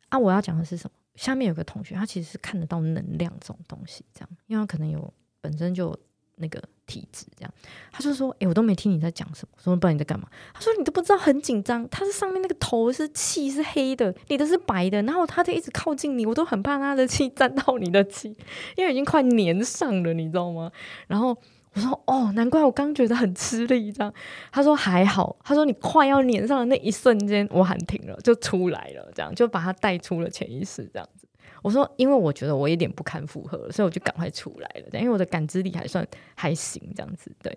[0.08, 0.96] 啊，我要讲的是什么？
[1.14, 5.98] 下面有个同学，他其实是看得到能量这种东西，这样，因为他可能有本身就。
[6.36, 7.54] 那个体质这样，
[7.90, 11.88] 他就说：“哎、我都没听你在讲什么，我说不知道你在干嘛。”他说：“你都不知道，很紧张。
[11.88, 18.36] 他是上面那个头是气是黑的，你的是白的，然后他就一直靠近你，我都很怕他的气沾到你的气，
[18.76, 20.70] 因为已经快粘上了，你知道吗？”
[21.08, 21.36] 然后
[21.74, 24.12] 我说：“哦，难怪我刚觉得很吃力。”这样，
[24.50, 31.26] 他说：“还好。”他说：“你快要粘上的那一瞬间，我喊停了，就出来了，这样就把他带出了潜意识，这样子。”
[31.62, 34.98] 我说，因为我觉得我有点不堪负荷，所以我就赶快出来了。
[34.98, 37.56] 因为我的感知力还算还行，这样子对。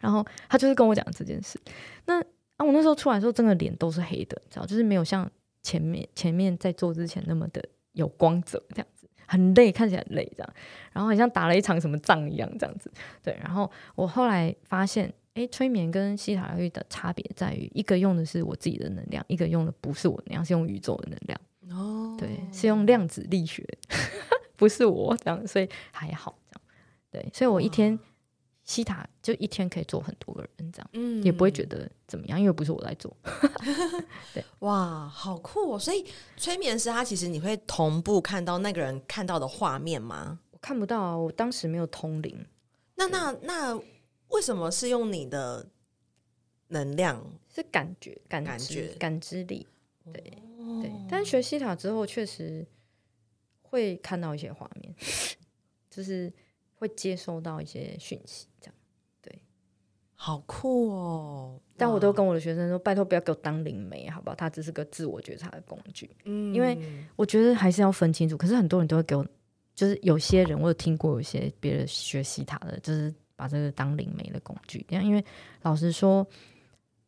[0.00, 1.60] 然后他就是跟我讲这件事。
[2.06, 2.20] 那
[2.56, 5.30] 啊，我那时候出来的时候，整个脸都是黑的，你知道，就是没有像
[5.62, 7.62] 前面前面在做之前那么的
[7.92, 10.54] 有光泽，这样子很累，看起来很累这样。
[10.92, 12.90] 然后好像打了一场什么仗一样，这样子
[13.22, 13.36] 对。
[13.42, 21.38] 然后我后来发现，哎，催眠跟西塔疗愈的差别在于，一个用的是我自己的能量，一个用的不是我能量，是用宇宙的能量。
[21.70, 23.66] 哦，对，是用量子力学，
[24.56, 26.62] 不是我这样，所以还好这样。
[27.10, 27.98] 对，所以我一天
[28.64, 33.14] 西塔就一天可以做很多个人这样，嗯，也不会觉得怎么样，因为不是我来做。
[34.34, 35.78] 对， 哇，好酷哦！
[35.78, 36.04] 所以
[36.36, 40.38] 催眠师他其实你会同步看到那个人看到的画面吗？
[40.50, 42.46] 我看不到啊，我当时没有通灵。
[42.96, 43.80] 那那那
[44.28, 45.66] 为什么是用你的
[46.68, 47.24] 能量？
[47.54, 49.66] 是感觉、感觉、感知力，
[50.12, 50.38] 对。
[50.82, 52.66] 对，但学西塔之后，确实
[53.62, 54.94] 会看到一些画面，
[55.90, 56.32] 就是
[56.74, 58.74] 会接收到一些讯息，这样
[59.20, 59.42] 对，
[60.14, 61.60] 好酷哦！
[61.76, 64.36] 但我都跟我的学生说，拜托不要给我当灵媒，好不好？
[64.36, 66.78] 它只是个自我觉察的工具，嗯，因为
[67.16, 68.36] 我觉得还是要分清楚。
[68.36, 69.26] 可是很多人都会给我，
[69.74, 75.24] 就是有些人我有听过，有些别人学西塔的，就是把这个当灵媒的工具，这样，因为
[75.62, 76.26] 老实说。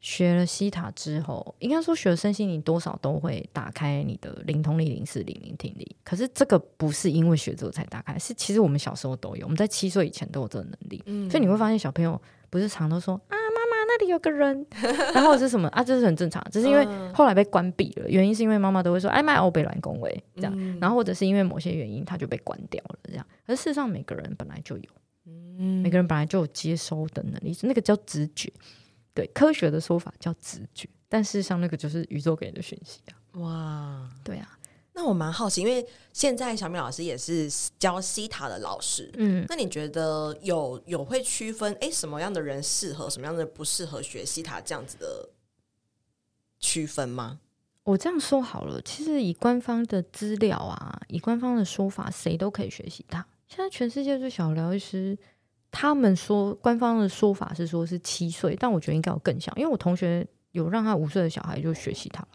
[0.01, 5.95] 学了西塔之后，应该说学了身心灵，多少都会打开你的灵通力、灵视力、灵听力。
[6.03, 11.03] 可是这个不是因为学这个才打开，是其实我们小时候都有，我们在七岁以前都有这个能力。
[11.05, 14.67] 嗯，所以你会发现小朋友不是常都说啊，妈妈那里有个人，
[15.13, 15.85] 然后是什么啊？
[15.85, 23.27] 这是很正常，只是因为后来被关闭了，原因是因为妈妈都会说哎妈，我被乱恭维这样，然后或者是因为某些原因，他就被关掉了这样。
[23.45, 24.85] 而事实上，每个人本来就有，
[25.27, 28.51] 嗯，每个人本来就有接收的能力，那个叫直觉。
[29.13, 33.41] 对，科学的说法叫直觉，但事实上那个就是宇宙给你的讯息啊！
[33.41, 34.59] 哇，对啊，
[34.93, 45.29] 那我蛮好奇，因为现在小米老师也是教西塔的老师，嗯，那你觉得有有会区分哎什么样的人适合，什么样的人不适合学西塔这样子的
[46.61, 47.41] 区分吗？
[47.83, 53.27] 我这样说好了，其实以官方的资料啊，以官方的说法，谁都可以学习它。
[53.49, 55.19] 现在全世界最小疗愈师。
[55.71, 62.21] 他们说，官方的说法是说是七岁，但我觉得应该有更小，因为我同学有让他五岁的小孩就学习他。
[62.21, 62.29] 了。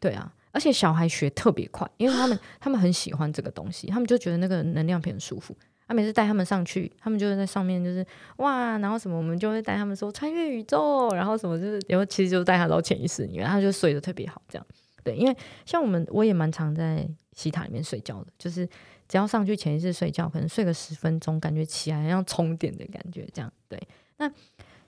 [0.00, 5.56] 对啊，而且小孩学特别快，因为他们他们很喜欢这个东西，他们就觉得那个能量片很舒服。
[5.88, 8.04] 他每次带他们上去，他们就会在上面就是
[8.38, 14.66] 哇，然后什么我们就会带他们说穿越宇宙，然后什么就是，然后其实就带他到潜意识里面，他就睡得特别好，这样。
[15.04, 18.68] 对，因为像我们我也蛮常在西塔里面睡觉的，就是
[19.08, 23.80] 只要上去前一次睡觉，可能睡个十分钟，感觉起来像充电的感觉，这样对。
[24.18, 24.30] 那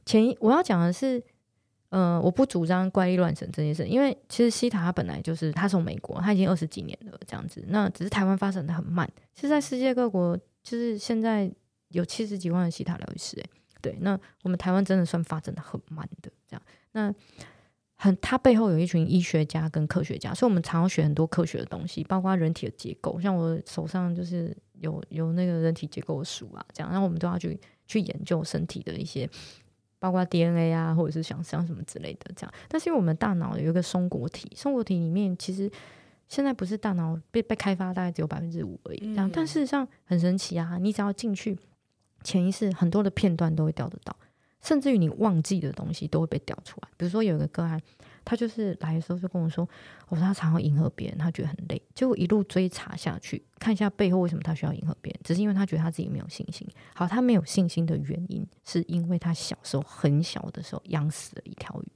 [0.04, 1.22] 前一我要讲的是。
[1.90, 9.10] 呃，我不主张怪力乱神这件事，因为其实西塔它本来就是他从美国，他已经二十几年了这样子，那只是台湾发展的很慢。
[9.34, 11.50] 其实在世界各国，就是现在
[11.88, 13.50] 有七十几万的西塔疗愈师，诶，
[13.80, 16.62] 对，那我们台湾真的算发展的很慢的这样。
[16.92, 17.10] 那
[17.98, 29.28] 很，它背后有一群医学家跟科学家，所以我们常要学很多科学的东西，包括人体的结构，像我手上就是有有那个人体结构的书啊，这样，然后我们都要去去研究身体的一些。
[30.00, 35.68] 包括 DNA 啊，或者是想像什么之类的这样，但是因为我们大脑有一个松果体，松果体里面其实
[36.28, 40.78] 现在不是大脑被被开发大概只有百分之五而已，这样，嗯、但事实上很神奇啊！
[40.80, 41.58] 你只要进去
[42.22, 44.14] 潜意识，很多的片段都会调得到，
[44.62, 46.88] 甚至于你忘记的东西都会被调出来。
[46.96, 47.80] 比如说有一个个案。
[48.24, 49.66] 他就是来的时候就跟我说
[50.10, 51.80] ：“我说他常常迎合别人，他觉得很累。
[51.94, 56.68] 结果一路追查下去，看一下背后为什么他需要迎合别人，只是因为他觉得他自己没有信心。
[56.94, 61.88] 好，他没有信心的原因是因为他小时候很小的时候养死了一条鱼，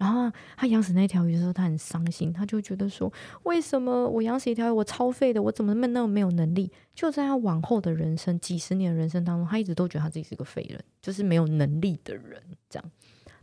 [0.00, 6.72] 然后他养死那条鱼的时候，他很伤心，他就觉得说：为什么我养死一条鱼，我超废的，我怎么那么没有能力？
[6.94, 12.90] 就在他往后的人生几十年人生当中，他一直都觉得他自己是个废人，就是没有能力的人，这样。”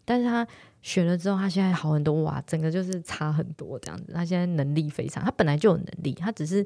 [0.03, 0.47] 但是他
[0.81, 4.13] 学了之后，他现在好很多哇，整个就是差很多这样子。
[4.13, 6.65] 他现在能力非常，他本来就有能力，他只是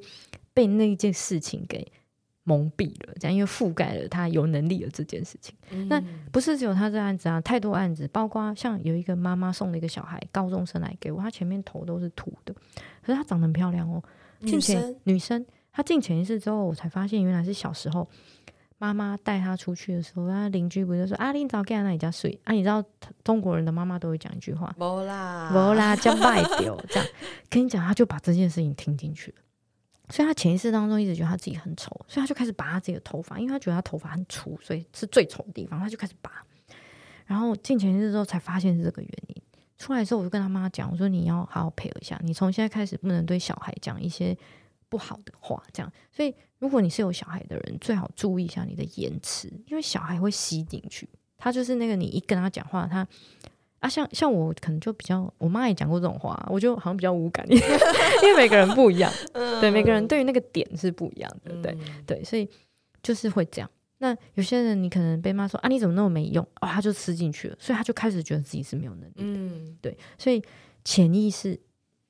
[0.53, 1.91] 被那件事情给
[2.43, 5.55] 蒙蔽了，这样因为覆盖了他有能力的这件事情。
[5.69, 6.01] 嗯、那
[6.31, 12.53] 不是只有他这案子啊，太多案子，包括像有一个妈妈送了一个小孩高中生来给我，他前面头都是秃的，
[13.01, 14.03] 可是他长得很漂亮哦，
[14.39, 18.07] 女生女生，他进潜意识之后，我才发现原来是小时候。
[18.77, 22.51] 妈妈带他出去的时候，他邻居不是说啊，你早在那里家睡啊？
[22.51, 22.83] 你知道
[23.23, 27.07] 中国人的妈妈都会讲一句话，无啦，无啦，叫卖掉这样。
[27.47, 29.37] 跟你讲，他就把这件事情听进去了，
[30.11, 36.31] 所以他潜意识当中一直觉得他自己很丑，所以他就开始拔他自己的头发，因为他觉得他头发很粗，所以是最丑的地方，他就开始拔。
[37.25, 39.41] 然后进潜意识之后才发现是这个原因。
[39.77, 44.37] 出来之后，我就跟他妈讲，我说你要好好配合一下，你从现在开始不能对小孩讲一些。
[44.91, 51.07] 不好的话，这样，所以如果你是有小孩的人，最好注意一下你的言辞，因为小孩会吸进去。
[51.37, 53.07] 他就是那个，你一跟他讲话，他
[53.81, 59.11] 啊，像像我可能就比较，我妈也讲过这种话，我就好像比较无感， 因为每个人不一样，
[59.59, 62.49] 对，每个人对于那个点是不一样的，对对，所以
[63.03, 63.69] 就是会这样。
[63.97, 70.41] 那有些人，你可能被骂说啊，你怎么那么没用哦，他就吃进去了，所以他就开始觉得自己是没有能力的，嗯，对，所以
[70.85, 71.59] 潜意识，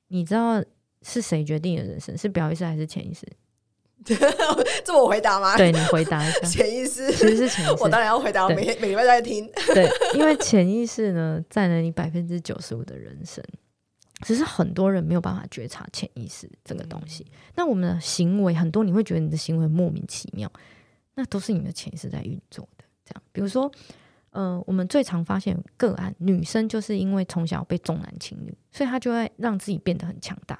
[0.08, 0.62] 你知道。
[1.04, 2.16] 是谁决定的人生？
[2.16, 3.26] 是表意识还是潜意识？
[4.84, 5.56] 这么我回答吗？
[5.56, 6.40] 对，你回答一下。
[6.40, 8.44] 潜意识其实是潜意识，我当然要回答。
[8.44, 9.50] 我每天每礼拜都在听。
[9.74, 13.42] 对，因为潜意识呢，占了你百分之九十五的人生，
[14.26, 17.24] 只是很多人没有办法觉察潜意识这个东西。
[17.30, 20.50] 嗯、那我们的行为很多，你会觉得你的行为莫名其妙，
[21.14, 22.84] 那都是你的潜意识在运作的。
[23.04, 23.70] 这样，比如说。
[24.34, 30.58] 呃，我们最常发现个案，女生就是因为从小被重男轻女，所以她就会让自己变得很强大，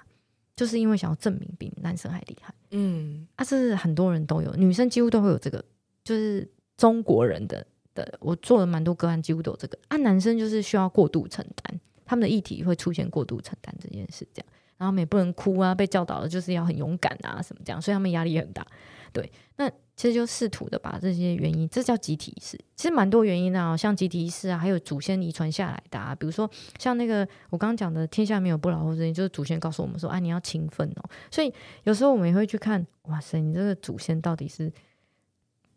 [0.55, 2.55] 就是因为想要证明比男生还厉害。
[2.71, 5.65] 嗯，啊，这是很多人都有，女生几乎都会有这个，
[6.05, 9.79] 就是中国人的的，我做了蛮多个案，几乎都有这个。
[9.89, 14.47] 啊，男生就是需要过度承担，他们的议题会出现过度承担这件事，这样，
[14.79, 18.67] 然后也不能哭啊，被教导的就是要很勇敢啊，什么这样，所以他们压力很大。
[19.13, 22.59] 对，那其实就试图的把这些原因，这叫集体意识。
[22.75, 26.15] 其实蛮多原因的啊，像集体意识啊，还有祖先遗传下来的啊。
[26.15, 31.53] 比如说像那个我刚刚讲的“天下没有不老的事情”，就是祖先告诉我们说：“啊，你要勤奋哦。”所以
[31.85, 34.73] 有时候我们也会去看，哇塞，你这个祖先到底是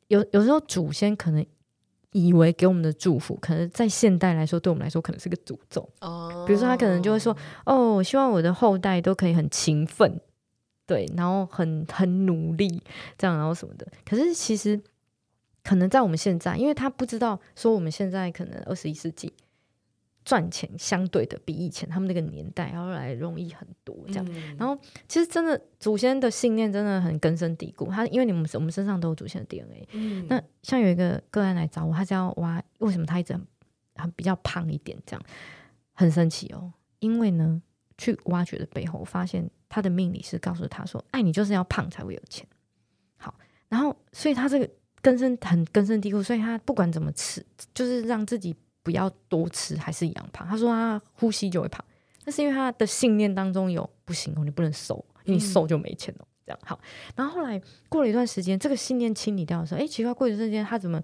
[0.07, 1.45] 有有时候祖先可能
[2.11, 5.87] 以为给我们的祝福，可能在现代来说，对我们来说可能是个诅咒。
[5.99, 7.35] 哦，比如说他可能就会说
[7.67, 10.19] ：“哦，我希望我的后代都可以很勤奋。”
[10.87, 12.81] 对，然后很很努力，
[13.17, 13.87] 这样，然后什么的。
[14.05, 14.79] 可是其实
[15.63, 19.33] 可能在我们现在，因为他不知道说我们现在可能二十一世纪
[20.23, 24.25] 赚钱相对的比以前他们那个年代要来容易很多，这样。
[24.29, 27.87] 嗯、然后其实真的祖先的信念真的很根深蒂固。
[27.89, 29.87] 他因为你们我们身上都有祖先的 DNA。
[29.93, 33.47] 嗯、那像有一个个案来找我，他是要挖为什么他一直很，
[33.95, 35.25] 很比较胖一点，这样
[35.93, 36.71] 很神奇哦。
[36.99, 37.59] 因为呢，
[37.97, 39.49] 去挖掘的背后发现。
[39.75, 42.47] 他的命理是告诉他说：“爱你就是要胖才会有钱。”
[43.19, 43.35] 好，
[43.67, 44.69] 然后所以他这个
[45.01, 50.47] 根深很根深蒂固，所以他不管怎么吃，就是让自己不要多吃，还是一样胖。
[50.47, 51.83] 他说他呼吸就会胖，
[52.23, 56.25] 那是因为他的信念当中有不行哦，你不能瘦，你瘦就没钱了。
[56.45, 56.79] 这样好。
[57.17, 61.03] 然后后来过了一段时间，这个信念清理掉的时候，哎，奇怪，过一段时间他怎么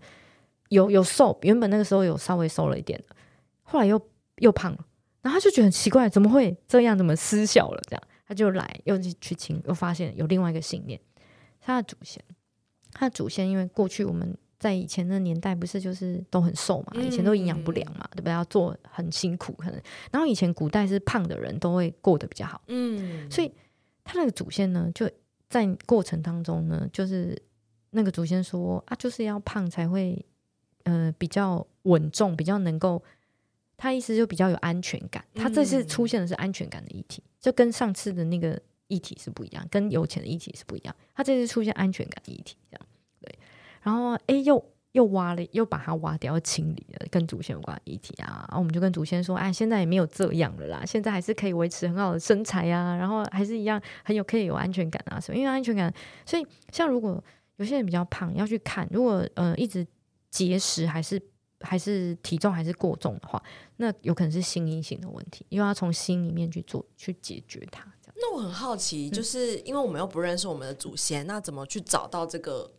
[0.69, 1.37] 有有瘦？
[1.41, 3.15] 原本那个时候有稍微瘦了一点的，
[3.63, 4.01] 后来又
[4.37, 4.85] 又胖了。
[5.21, 6.97] 然后他就觉得很奇怪，怎么会这样？
[6.97, 7.81] 怎么失效了？
[7.87, 10.97] 这样他就来又去去清，又发现有另外一个信念，
[11.59, 12.23] 他的祖先，
[12.93, 14.37] 他的祖先因为过去我们。
[14.57, 16.93] 在以前的年代，不是就是都很瘦嘛？
[17.01, 18.31] 以前都营养不良嘛，对不对？
[18.31, 19.81] 要做很辛苦，可能。
[20.11, 23.27] 然后以前古代是胖的人都会过得比较好，嗯。
[23.27, 23.51] 所以
[24.03, 25.09] 他那个祖先呢，就
[25.49, 27.35] 在过程当中呢，就是
[27.89, 30.23] 那个祖先说啊，就是要胖才会
[30.83, 33.03] 呃比较稳重，比较能够。
[33.77, 35.25] 他意思就比较有安全感。
[35.33, 40.95] 他这次出现的是安全感的议题，就跟上次的那个议题是不一样，跟有钱的议题是不一样。
[41.15, 42.87] 他这次出现安全感议题，这样
[43.19, 43.39] 对。
[43.81, 48.45] 然后，哎，又又挖了，又把它挖掉，清理了跟祖先有关的议题啊。
[48.49, 55.37] 然后我们就跟祖先说，哎，现在也没有这样了啦，现在还是可以维持很好的身材啊，然后还是一样很有可以有安全感啊什么。
[55.37, 55.91] 因为安全感，
[56.25, 57.23] 所以像如果
[57.55, 59.87] 有些人比较胖，要去看，如果呃一直
[60.29, 61.19] 节食还是
[61.61, 63.41] 还是体重还是过重的话，
[63.77, 67.85] 那有可能是心因性的问题，因为要从心里面去做去解决它。
[68.15, 72.71] 那我很好奇，就是因为我们又不认识我们的祖先，那怎么去找到这个？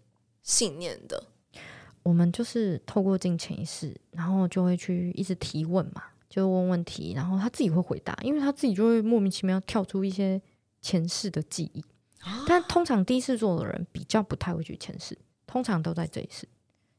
[0.45, 1.23] 信念的，
[2.03, 10.42] 我们就是透过进潜意识，然后就会去一直提问嘛，就问问题，然后他自己会回答，因为他自己就会莫名其妙跳出一些
[10.81, 11.85] 前世的记忆。
[12.25, 15.16] 啊、但通常第一次做的人比较不太会去前世，
[15.47, 16.49] 通常都在这一世，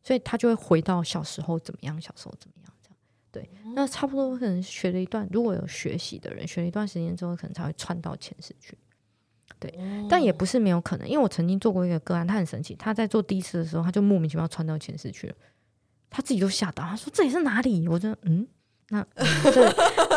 [0.04, 2.98] 所以他就会回到小时候怎么样，小时候怎么样这样。
[3.32, 8.78] 对，那差不多可能学了一段，如果有学习的人，学了一段时间之后，可能才会窜到前世去。
[9.60, 9.74] 对，
[10.10, 15.36] 但也不是没有可能，因为我曾经做过一个个案，他很神奇，他在做第一次的时候，他就莫名其妙窜到前世去了，
[16.10, 17.88] 他自己都吓到，他说这里是哪里？
[17.88, 18.46] 我说嗯，
[18.90, 19.64] 那嗯这，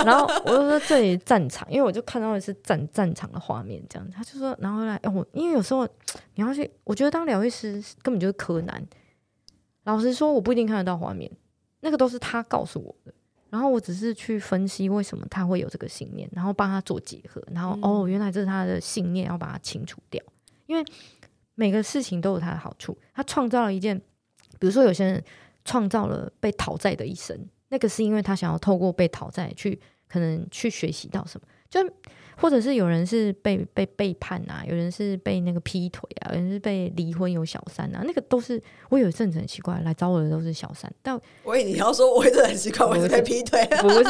[0.05, 5.87] 然后我就说这里战场，因为我就看到的是战战场的画面，这样，他就说，然后来，我因为有时候
[6.35, 8.85] 你要去，我觉得当疗愈师根本就是柯南，
[9.87, 11.31] 老实说，我不一定看得到画面，
[11.81, 13.15] 那个都是他告诉我的。
[13.49, 20.21] 然后我只是去分析为什么他会有这个信念，然后帮他做结合，然后、嗯、哦，原来这是他的信念，要把它清除掉。
[20.67, 20.85] 因为
[21.55, 22.99] 每个事情都有它的好处。
[23.15, 23.97] 他创造了一件，
[24.59, 25.25] 比如说有些人
[25.65, 31.81] 创造了被讨债的一生，那个是因为他想要透过被讨债去可能去学习到什么，就。
[32.37, 40.93] 或者是有人是被被背叛啊，有人是被那个劈腿啊，有人是被离婚有小三啊，那个都是我有一阵子很奇怪，来找我的都是小三。
[41.03, 44.05] 但我以为你要说我一直很奇怪，我是被劈腿，不是，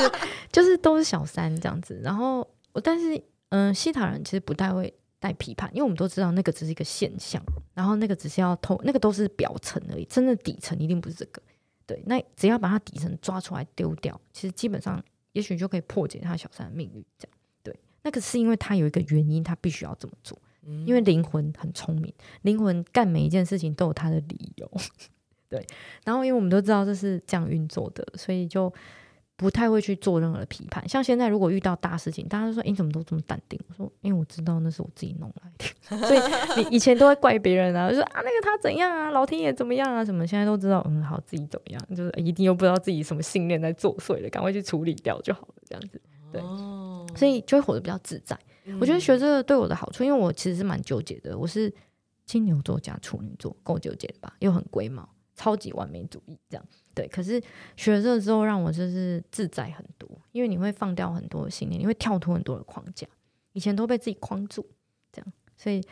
[0.51, 2.01] 就是都是小三这样子。
[2.03, 7.41] 然后我但是嗯，西塔人其实不太会带批判，因为我们都知道那个只是一个现象，
[7.75, 11.41] 然后那个只是要透，那个都是表层而已，真的底层一定不是这个。
[11.87, 15.01] 对，那只要把它底层抓出来丢掉，其实基本上
[15.33, 17.36] 也许就可以破解他小三的命运这样。
[18.07, 20.39] 那个是因为他有一个原因，他必须要这么做。
[20.85, 24.71] 因为灵魂很聪明，灵魂干每一件事情都有他的理由。
[25.49, 25.65] 对，
[26.05, 28.73] 然后因为我们都知道这是这样运作的，所以就
[29.37, 30.89] 不太会去做任何的批判。
[30.89, 35.67] 像现在如果遇到大事情，大家都说：“你怎么都这么淡定？”我说：“因为我知道那是我自己弄来的。”
[36.05, 36.21] 所以
[36.65, 46.01] 你以前都会怪别人啊，就说：“啊，那个他怎样啊，老天爷怎么样啊，什么？”现在都知道，嗯，好，自己怎么样，就是一定又不知道自己什么信念在作祟了，赶快去处理掉就好了，这样子。
[46.33, 46.43] 对。
[47.17, 48.39] 所以就会活得比较自在。
[48.65, 51.39] 嗯、我觉得学这个对我的好处，因为我其实是蛮纠结的。
[51.39, 51.73] 我是
[52.27, 54.37] 金牛座加处女座，够纠结的吧？
[54.41, 56.67] 又很龟毛，超级完美主义这样。
[56.95, 57.41] 对，可是
[57.77, 60.07] 学这之后，让我就是自在很多。
[60.33, 63.07] 因为你会放掉很多的信念，你会跳脱很多的框架。
[63.53, 64.67] 以前都被自己框住，
[65.11, 65.83] 这样，所以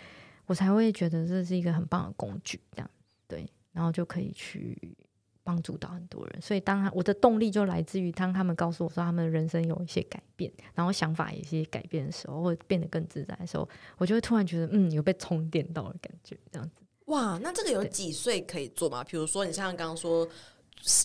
[0.44, 2.60] 我才会觉得这是一个很棒的工具。
[2.72, 2.90] 这样，
[3.26, 4.96] 对，然后就可以去。
[5.44, 16.82] 帮助到很多人，所以当他我的动力就来自于当他们告诉我说他们人生有一些改变，然后想法有一些改变的时候，或者变得更自在的时候，我就会突然觉得嗯，有被充电到的感觉，这样子。
[17.06, 19.04] 哇，那这个有几岁可以做吗？
[19.04, 20.26] 比如说你像刚刚说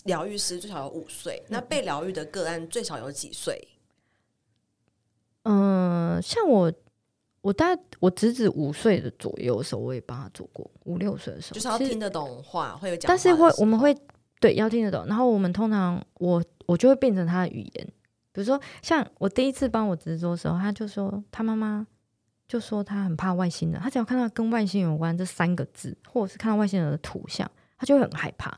[0.04, 3.68] 疗愈师最少有五岁，那被疗愈的个案最少有几岁？
[5.42, 6.72] 嗯、呃，像我，
[7.42, 13.94] 我大概我侄子五岁的左右的时候，我也帮他做过，五六岁的时候，就是要听得懂话，会有讲，但是会我们会。
[14.40, 15.06] 对，要听得懂。
[15.06, 17.86] 然后我们通常，我我就会变成他的语言。
[18.32, 21.86] 比如说，像我第一次帮我侄子的时候，他就说他妈妈
[22.48, 28.56] 就说他很怕外星人，他只要看到跟外星有关这三个字，或者是看到外星人的图像，他就会很害怕。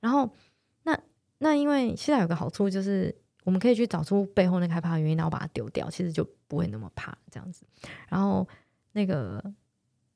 [0.00, 0.28] 然后，
[0.82, 0.98] 那
[1.38, 7.64] 那因为现在有个好处就是，我们可以去找出背后那个害怕的原因，然后把它丢掉，其实就不会那么怕这样子。
[8.08, 8.48] 然后
[8.92, 9.44] 那个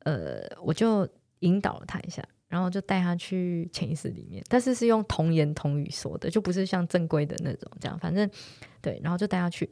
[0.00, 1.06] 呃，我就
[1.40, 2.22] 引导了他一下。
[2.48, 7.98] 然后就带他去潜意识里面，但是是用童言童语说的，就不是像正规的那种这样。
[7.98, 8.30] 反正
[8.80, 9.70] 对，然后就带他去。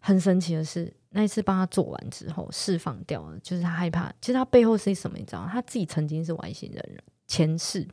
[0.00, 4.08] 很神奇的是，那一次帮他做完之后，释放掉了，就是他害怕。
[4.20, 5.18] 其实他背后是什么？
[5.18, 5.44] 你知道？
[5.50, 7.84] 他自己曾经是外星人前世，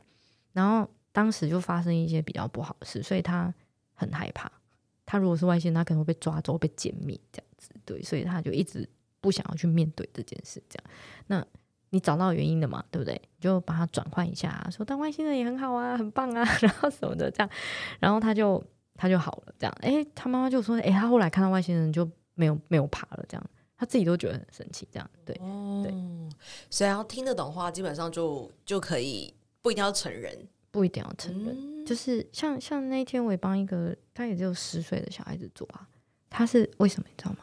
[0.52, 3.52] 然后当时就发生一些比较不好的事，所以他
[3.92, 4.50] 很害怕。
[5.04, 7.70] 他如果是外星，他可能会被抓走、被歼灭这样子。
[7.84, 8.88] 对，所以他就一直
[9.20, 10.62] 不想要去面对这件事。
[10.68, 10.90] 这样，
[11.26, 11.46] 那
[11.96, 12.84] 你找到原因了嘛？
[12.90, 13.14] 对不对？
[13.14, 17.50] 你就把它转换一下，说当外星人也很好啊，很棒啊， 然后什么的这样，
[17.98, 18.62] 然后他就
[18.94, 19.54] 他就好了。
[19.58, 22.08] 这样，哎，他妈妈就说，哎，他后来看到外星人就。
[22.38, 23.42] 没有没有爬了，这样
[23.78, 25.90] 他自己都觉得很神奇，这样对、哦、对，
[26.68, 35.88] 所以要听得懂话，基本上就就可以，不一定要成人，不一定要成人，嗯、就是像像那天我也帮一个他也只有十岁的小孩子做啊，
[36.28, 37.38] 他是为什么你知道吗？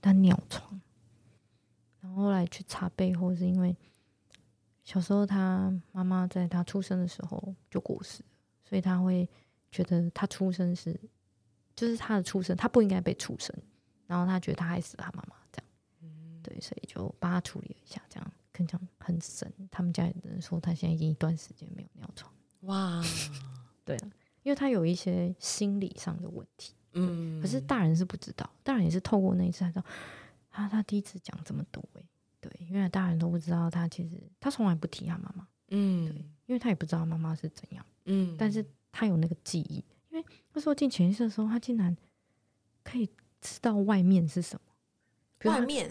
[0.00, 0.80] 他尿床，
[2.00, 3.76] 然后后来去查背后是因为
[4.90, 8.24] 小时候他妈妈在他出生的时候就过世，
[8.64, 9.28] 所以他会
[9.70, 10.98] 觉得他出生是
[11.76, 13.56] 就是他的出生，他不应该被出生。
[14.08, 15.66] 然后他觉得他害死他妈妈，这样，
[16.02, 19.48] 嗯、对，所以就帮他处理了一下，这样，跟这样很神。
[19.70, 22.32] 他们家里人说他现在已经一段时间没有尿床，
[22.62, 23.00] 哇，
[23.84, 24.10] 对了，
[24.42, 29.84] 因为他有一些心理上的问题，嗯，可是大人是不知道，大人也是透过那一次才知道，
[30.50, 32.02] 他他第一次讲这么多，哎，
[32.40, 36.16] 对，因为大人都不知道他其实他从来不提他妈妈，嗯，对，
[36.46, 41.96] 因为他也不知道妈妈是怎样，嗯，但是他有那个记忆，因为那时候进潜意识的时候，他竟然
[42.82, 43.08] 可以。
[43.42, 45.50] 知道外面是什么？
[45.50, 45.90] 外面，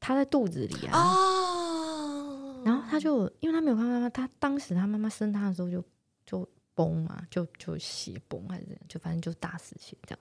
[0.00, 0.98] 他在肚子里啊。
[0.98, 2.62] 哦。
[2.64, 5.84] 然后他就，因为他没有看到妈妈，他当时他妈妈生他的时候就
[6.26, 10.18] 就崩嘛，就就血崩还是怎样，就反正就大失血这样。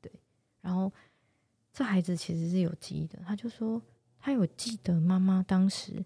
[0.00, 0.10] 对。
[0.60, 0.92] 然后
[1.72, 3.80] 这孩子其实是有记忆的，他就说
[4.20, 6.04] 他有记得妈妈当时，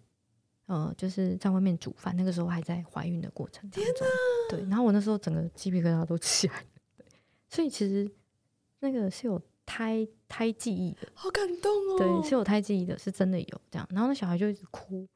[0.67, 4.07] 呃，就是在外面煮饭，那个时候还在怀孕的过程当中。
[4.51, 4.61] 对。
[4.69, 6.67] 然后我那时候整个鸡皮疙瘩都起来了。
[6.97, 7.07] 对。
[7.49, 8.11] 所以其实
[8.81, 9.41] 那个是有。
[9.65, 11.97] 胎胎记忆的，好感动哦！
[11.97, 13.89] 对，是有胎记忆的，是真的有这样。
[13.91, 15.07] 然后那小孩就一直哭，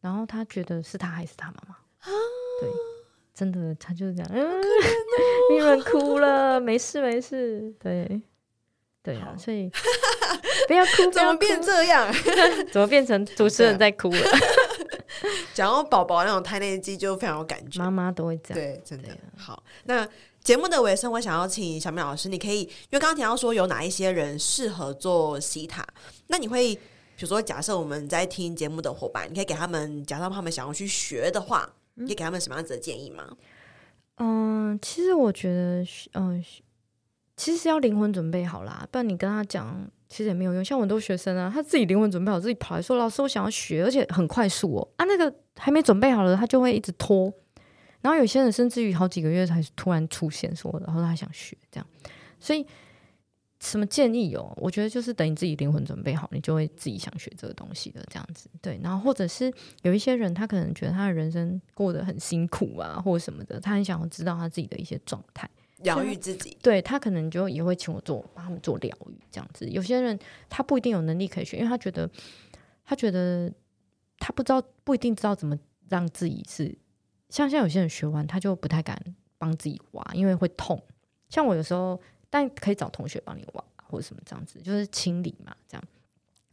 [0.00, 2.08] 然后他觉得是他还是他妈妈啊？
[2.60, 2.70] 对，
[3.34, 4.30] 真的，他就是这样。
[4.32, 4.40] 嗯，
[5.52, 7.74] 你们哭了，没事没事。
[7.80, 8.22] 对，
[9.02, 9.70] 对啊，所以
[10.68, 12.12] 不要哭， 怎么变这样？
[12.72, 14.20] 怎么变成主持人在哭了？
[15.54, 18.54] 讲到宝宝那种胎内记就非常有感觉，妈妈都会这样。
[18.54, 19.62] 对，真的好。
[19.84, 20.08] 那。
[20.42, 25.86] 节目的尾声，我想要请小明老师，你可以，因为刚刚提到说有哪一些人适合做西塔，
[26.26, 26.80] 那你会，比
[27.20, 33.24] 如说假设我们在听节目的伙伴，你可以给他们，假设他们想要去学的话，你可以给他们什么样子的建议吗？
[34.16, 36.44] 嗯，其实我觉得，嗯，
[37.44, 40.64] 其实要灵魂准备好啦，不然你跟他讲，其实也没有用。
[40.64, 47.34] 像我很多学生啊，他自己灵魂准备好，自己跑来说，老师，我想要学，而且很快速哦，啊，那个还没准备好了，他就会一直拖。
[48.00, 51.86] 然后有些人甚至于好几个月才突然出现说，然后他想学这样，
[52.38, 52.64] 所以
[53.58, 54.56] 什么建议哦？
[54.58, 58.48] 我觉得就是等你自己灵魂准备好，你就会自己想学这个东西的这样子。
[58.60, 65.50] 对，然后或者是有一些人，他可能觉得他的人生过得很辛苦啊，或者什么的，他很想要知道他自己的一些状态，
[65.82, 66.56] 疗愈自己。
[66.62, 69.68] 对，他可能就也会请我做，帮他们做疗愈这样子。
[69.68, 70.18] 有些人
[70.48, 72.08] 他不一定有能力可以学，因为他觉得
[72.84, 73.52] 他觉得
[74.18, 75.58] 他不知道，不一定知道怎么
[75.88, 76.76] 让自己是。
[77.28, 78.96] 像像有些人学完，他就不太敢
[79.38, 80.82] 帮自己挖，因为会痛。
[81.28, 85.84] 像我有时候，但可以找同学帮你挖，或者什么这样子，就是清理嘛，这样。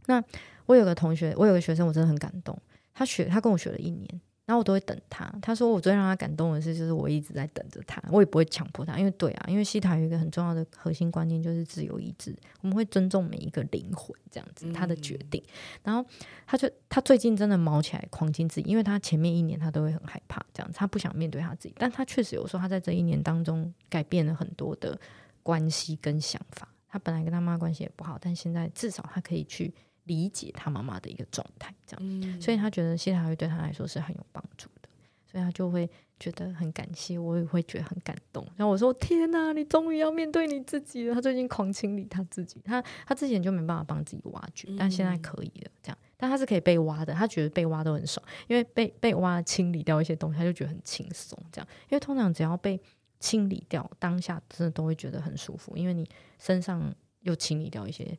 [0.05, 0.23] 那
[0.65, 2.57] 我有个同学，我有个学生，我真的很感动。
[2.93, 4.21] 他学，他跟我学了一年。
[4.49, 5.31] 然后我都会等他。
[5.43, 12.35] 他说我最让他感动的事，就是我一直在等着他，我也不会强迫他，因为对啊，因为西塔有一个很重要的核心观念，就是自由意志。
[12.61, 15.39] 我们会尊重每一个灵魂，这样子他的决定。
[15.45, 16.03] 嗯、然后
[16.47, 21.75] 他就他最近真的毛起来狂亲自己，因为他前面一年他都会很害怕，这样子他不想面对他自己。
[21.77, 24.99] 但他确实有说他在这一年当中改变了很多的
[25.43, 26.67] 关系跟想法。
[26.89, 29.71] 他本来跟他妈关系也不好，但现在至少他可以去。
[30.09, 34.89] 理解他妈妈的一个状态，这样，嗯、所以他觉得谢塔会对他来说是很有帮助的，
[35.31, 35.87] 所以他就会
[36.19, 38.43] 觉得很感谢，我也会觉得很感动。
[38.57, 45.71] 然后我说：“天哪，你终于要面对你自己了。”他最近狂清理他自己，他他之前就没办法帮自己挖掘，但现在可以了。
[45.83, 51.37] 这样，但他是可以被挖的，他觉得被挖都很爽，因为被被挖清理掉一些东西，他就觉得很轻松。
[51.51, 52.81] 这样，因为通常只要被
[53.19, 56.05] 清理掉，当下真的都会觉得很舒服，因为你
[56.39, 58.17] 身上又清理掉一些。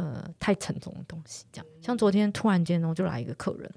[0.00, 3.70] 呃，太沉重的东西，这样像昨天突然间呢，就来一个客人，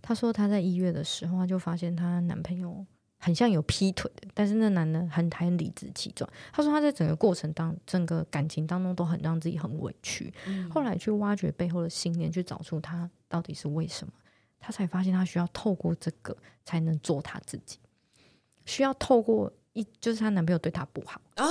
[0.00, 2.86] 她说她在一月的时候，她就发现她男朋友
[3.18, 6.28] 很像有劈腿的，但是那男的很很理直气壮。
[6.50, 14.12] 她说她在整个过程当整个感情当中都很让自己很委屈，嗯、后来去挖掘背后的信念，去找出他到底是为什么，
[14.58, 16.34] 她才发现她需要透过这个
[16.64, 17.78] 才能做她自己，
[18.64, 21.46] 需要透过一就是她男朋友对她不好啊，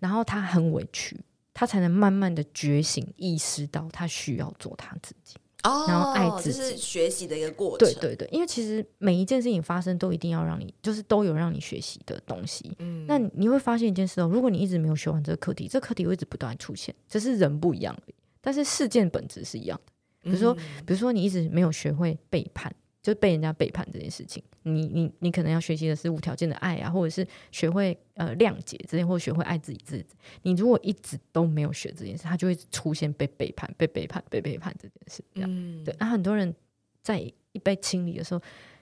[0.00, 1.20] 然后她很委屈。
[1.54, 5.36] 他才能慢慢的觉醒，意识到他需要做他自己。
[5.62, 7.88] 哦，然后爱自己，这是学习的一个过程。
[7.88, 12.76] 对对对，因为其实每一件事情发生，都一定要让你，就是都有让你学习的东西。
[12.80, 19.92] 嗯，那你会发现一件事哦，如果你一直没有学完这个课题，这个课题会一直不断出现，只是人不一样而已，但是事件本质是一样的。
[20.20, 22.70] 比如说，嗯、比如说你一直没有学会背叛。
[23.04, 30.06] 就被人家背叛这件事情，你你你可能要学习的是无条件的爱啊，或者是学会呃谅解之类，或者学会爱自己自己。
[30.40, 35.22] 你如果一直都没有学这件事，他就会出现被背叛、被背叛、被背叛这件事。
[35.34, 35.94] 这样、嗯、对。
[36.00, 36.54] 那、啊、很多人
[37.02, 38.40] 在一被清理的时候，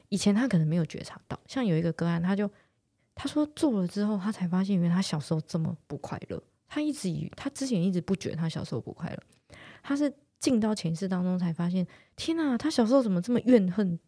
[0.09, 1.37] 以前他可能没有觉察到。
[1.49, 2.49] 像有一个个案，他就
[3.17, 6.41] 他说做了之后，他才发现原来他小时候这么不快乐。
[6.69, 9.19] 他一直以他之前一直不觉得他小时候不快乐，
[9.83, 13.99] 他是进到前世当中才发现，天哪，他小时候怎么这么怨恨？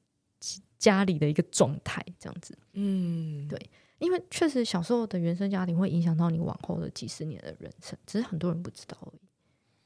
[0.84, 3.58] 家里的一个状态，这样子，嗯，对，
[4.00, 9.20] 因为确实小时候的原生家庭会影响到你往后的几十年的人生，只是很多人不知道而已。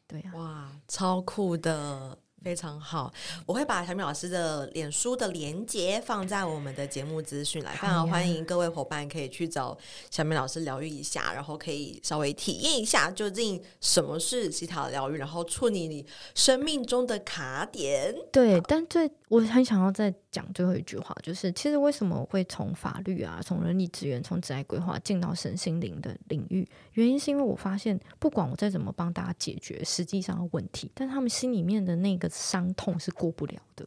[0.09, 2.19] 对呀、啊，哇，超酷的。
[2.41, 3.13] 非常好，
[3.47, 9.77] 我会把小米老师的脸书的连接放在我们的节目资讯来，非常欢迎各位伙伴可以去找
[10.09, 18.15] 小米老师疗愈一下，然后可以稍微体验一下究竟什么是西塔疗愈，然后处理你生命中的卡点。
[18.31, 32.27] 对，但最我很想要再讲最后一句话，就是其实为什么我会从法律啊，从人力资源，从职业规划进到身心灵的领域，原因是因为我发现，不管我再怎么帮大家解决实际上的问题，但他们心里面的那个。
[32.39, 33.85] 伤痛是过不了的，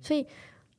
[0.00, 0.26] 所以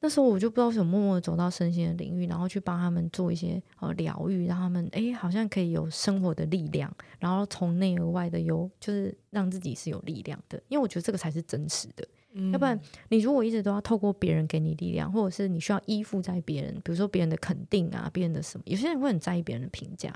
[0.01, 12.07] 那时候我就不知道为什么默默的走到身心的领域，然后去帮他们做一些呃疗愈，让他们哎好像可以有生活的力量，然后从内而外的有就是让自己是有力量的，因为我觉得这个才是真实的。
[12.37, 12.79] 嗯、要不然
[13.09, 20.13] 你如果一直都要透过别人给你力量，或者是你需要依附在别人，比如说别人的肯定啊，别人的什么，有些人会很在意别人的评价，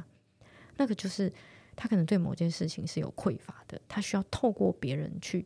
[0.77, 1.31] 那个就是
[1.75, 5.45] 他可能对某件事情是有匮乏的，他需要透过别人去。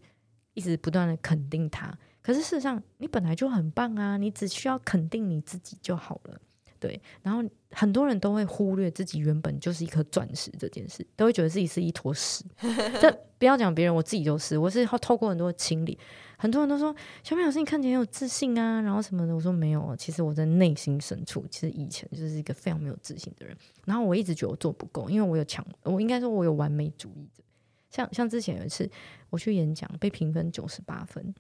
[0.58, 6.40] 一直不断的肯定他，可是事实上你本来就很棒啊，你只需要肯定你自己就好了，
[6.86, 7.02] 对。
[7.24, 12.46] 然后很多人都会忽略自己原本就是一颗钻石这件事，都会觉得自己是一坨屎。
[13.02, 15.98] 这不要讲别人，我自己就是，我是透过很多清理，
[16.38, 23.58] 很多人都说小美老师你看起来很有自信啊，然后什么的，我说没有，其实我在内心深处，其实以前就是一个非常没有自信的人。
[23.86, 27.42] 然后我一直觉得我做不够，因为我有强，我应该说我有完美主义者。
[27.90, 28.90] 像像之前有一次
[29.30, 31.34] 我去演讲被评分九十八分，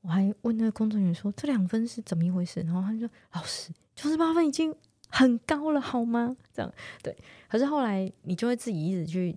[0.00, 2.60] 我还问那个工作人员说，这两分是怎么一回事？
[2.60, 4.74] 然后他就说老师九十八分已经
[5.08, 6.36] 很高了好吗？
[6.52, 6.72] 这样
[7.02, 7.16] 对。
[7.48, 9.36] 可是后来你就会自己一直去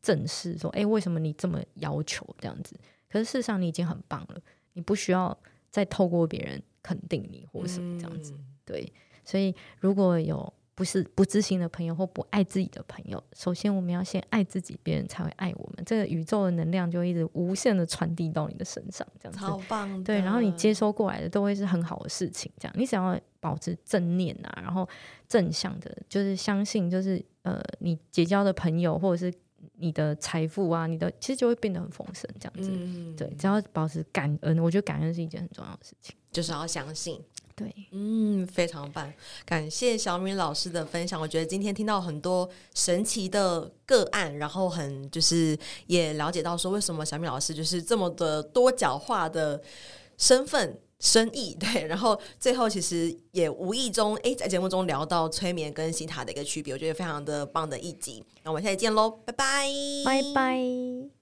[0.00, 2.76] 正视说，哎，为什么你这么要求这样子？
[3.08, 4.40] 可是事实上你已经很棒了，
[4.72, 5.36] 你不需要
[5.70, 8.34] 再透过别人肯定你或什么这样子。
[8.64, 8.92] 对，
[9.24, 10.52] 所以如果有。
[10.82, 15.84] 不是不自信的朋友或不爱自己的朋友，首先我们要先爱自己，别人才会爱我们。
[15.86, 20.02] 这个宇宙的能量就一直无限的传递到你的身上，这样子超棒。
[20.02, 22.50] 对，然后你接收过来的都会是很好的事情。
[22.58, 24.88] 这样，你只要保持正念啊，然后
[25.28, 29.32] 正向的，就是相信，就是呃，你结交的朋友或者是
[29.76, 32.28] 你的财富啊，你的其实就会变得很丰盛。
[32.40, 37.20] 这样子，嗯、对，只要保持感恩，我觉得感恩是一件很重要的事情，就是要相信。
[37.54, 39.12] 对，嗯，非常棒，
[39.44, 41.20] 感谢小米老师的分享。
[41.20, 49.60] 我觉得今天听到很多神奇的个案，然后很就是也了解到说，为什么小米老师就是这么的多角化的
[50.16, 51.54] 身份、生意。
[51.60, 58.24] 对，然后最后其实也无意中诶，在节目中聊到催眠跟西塔的一个区别，我觉得非常的棒的一集。
[58.42, 59.66] 那我们下期见喽，拜拜，
[60.04, 61.21] 拜拜。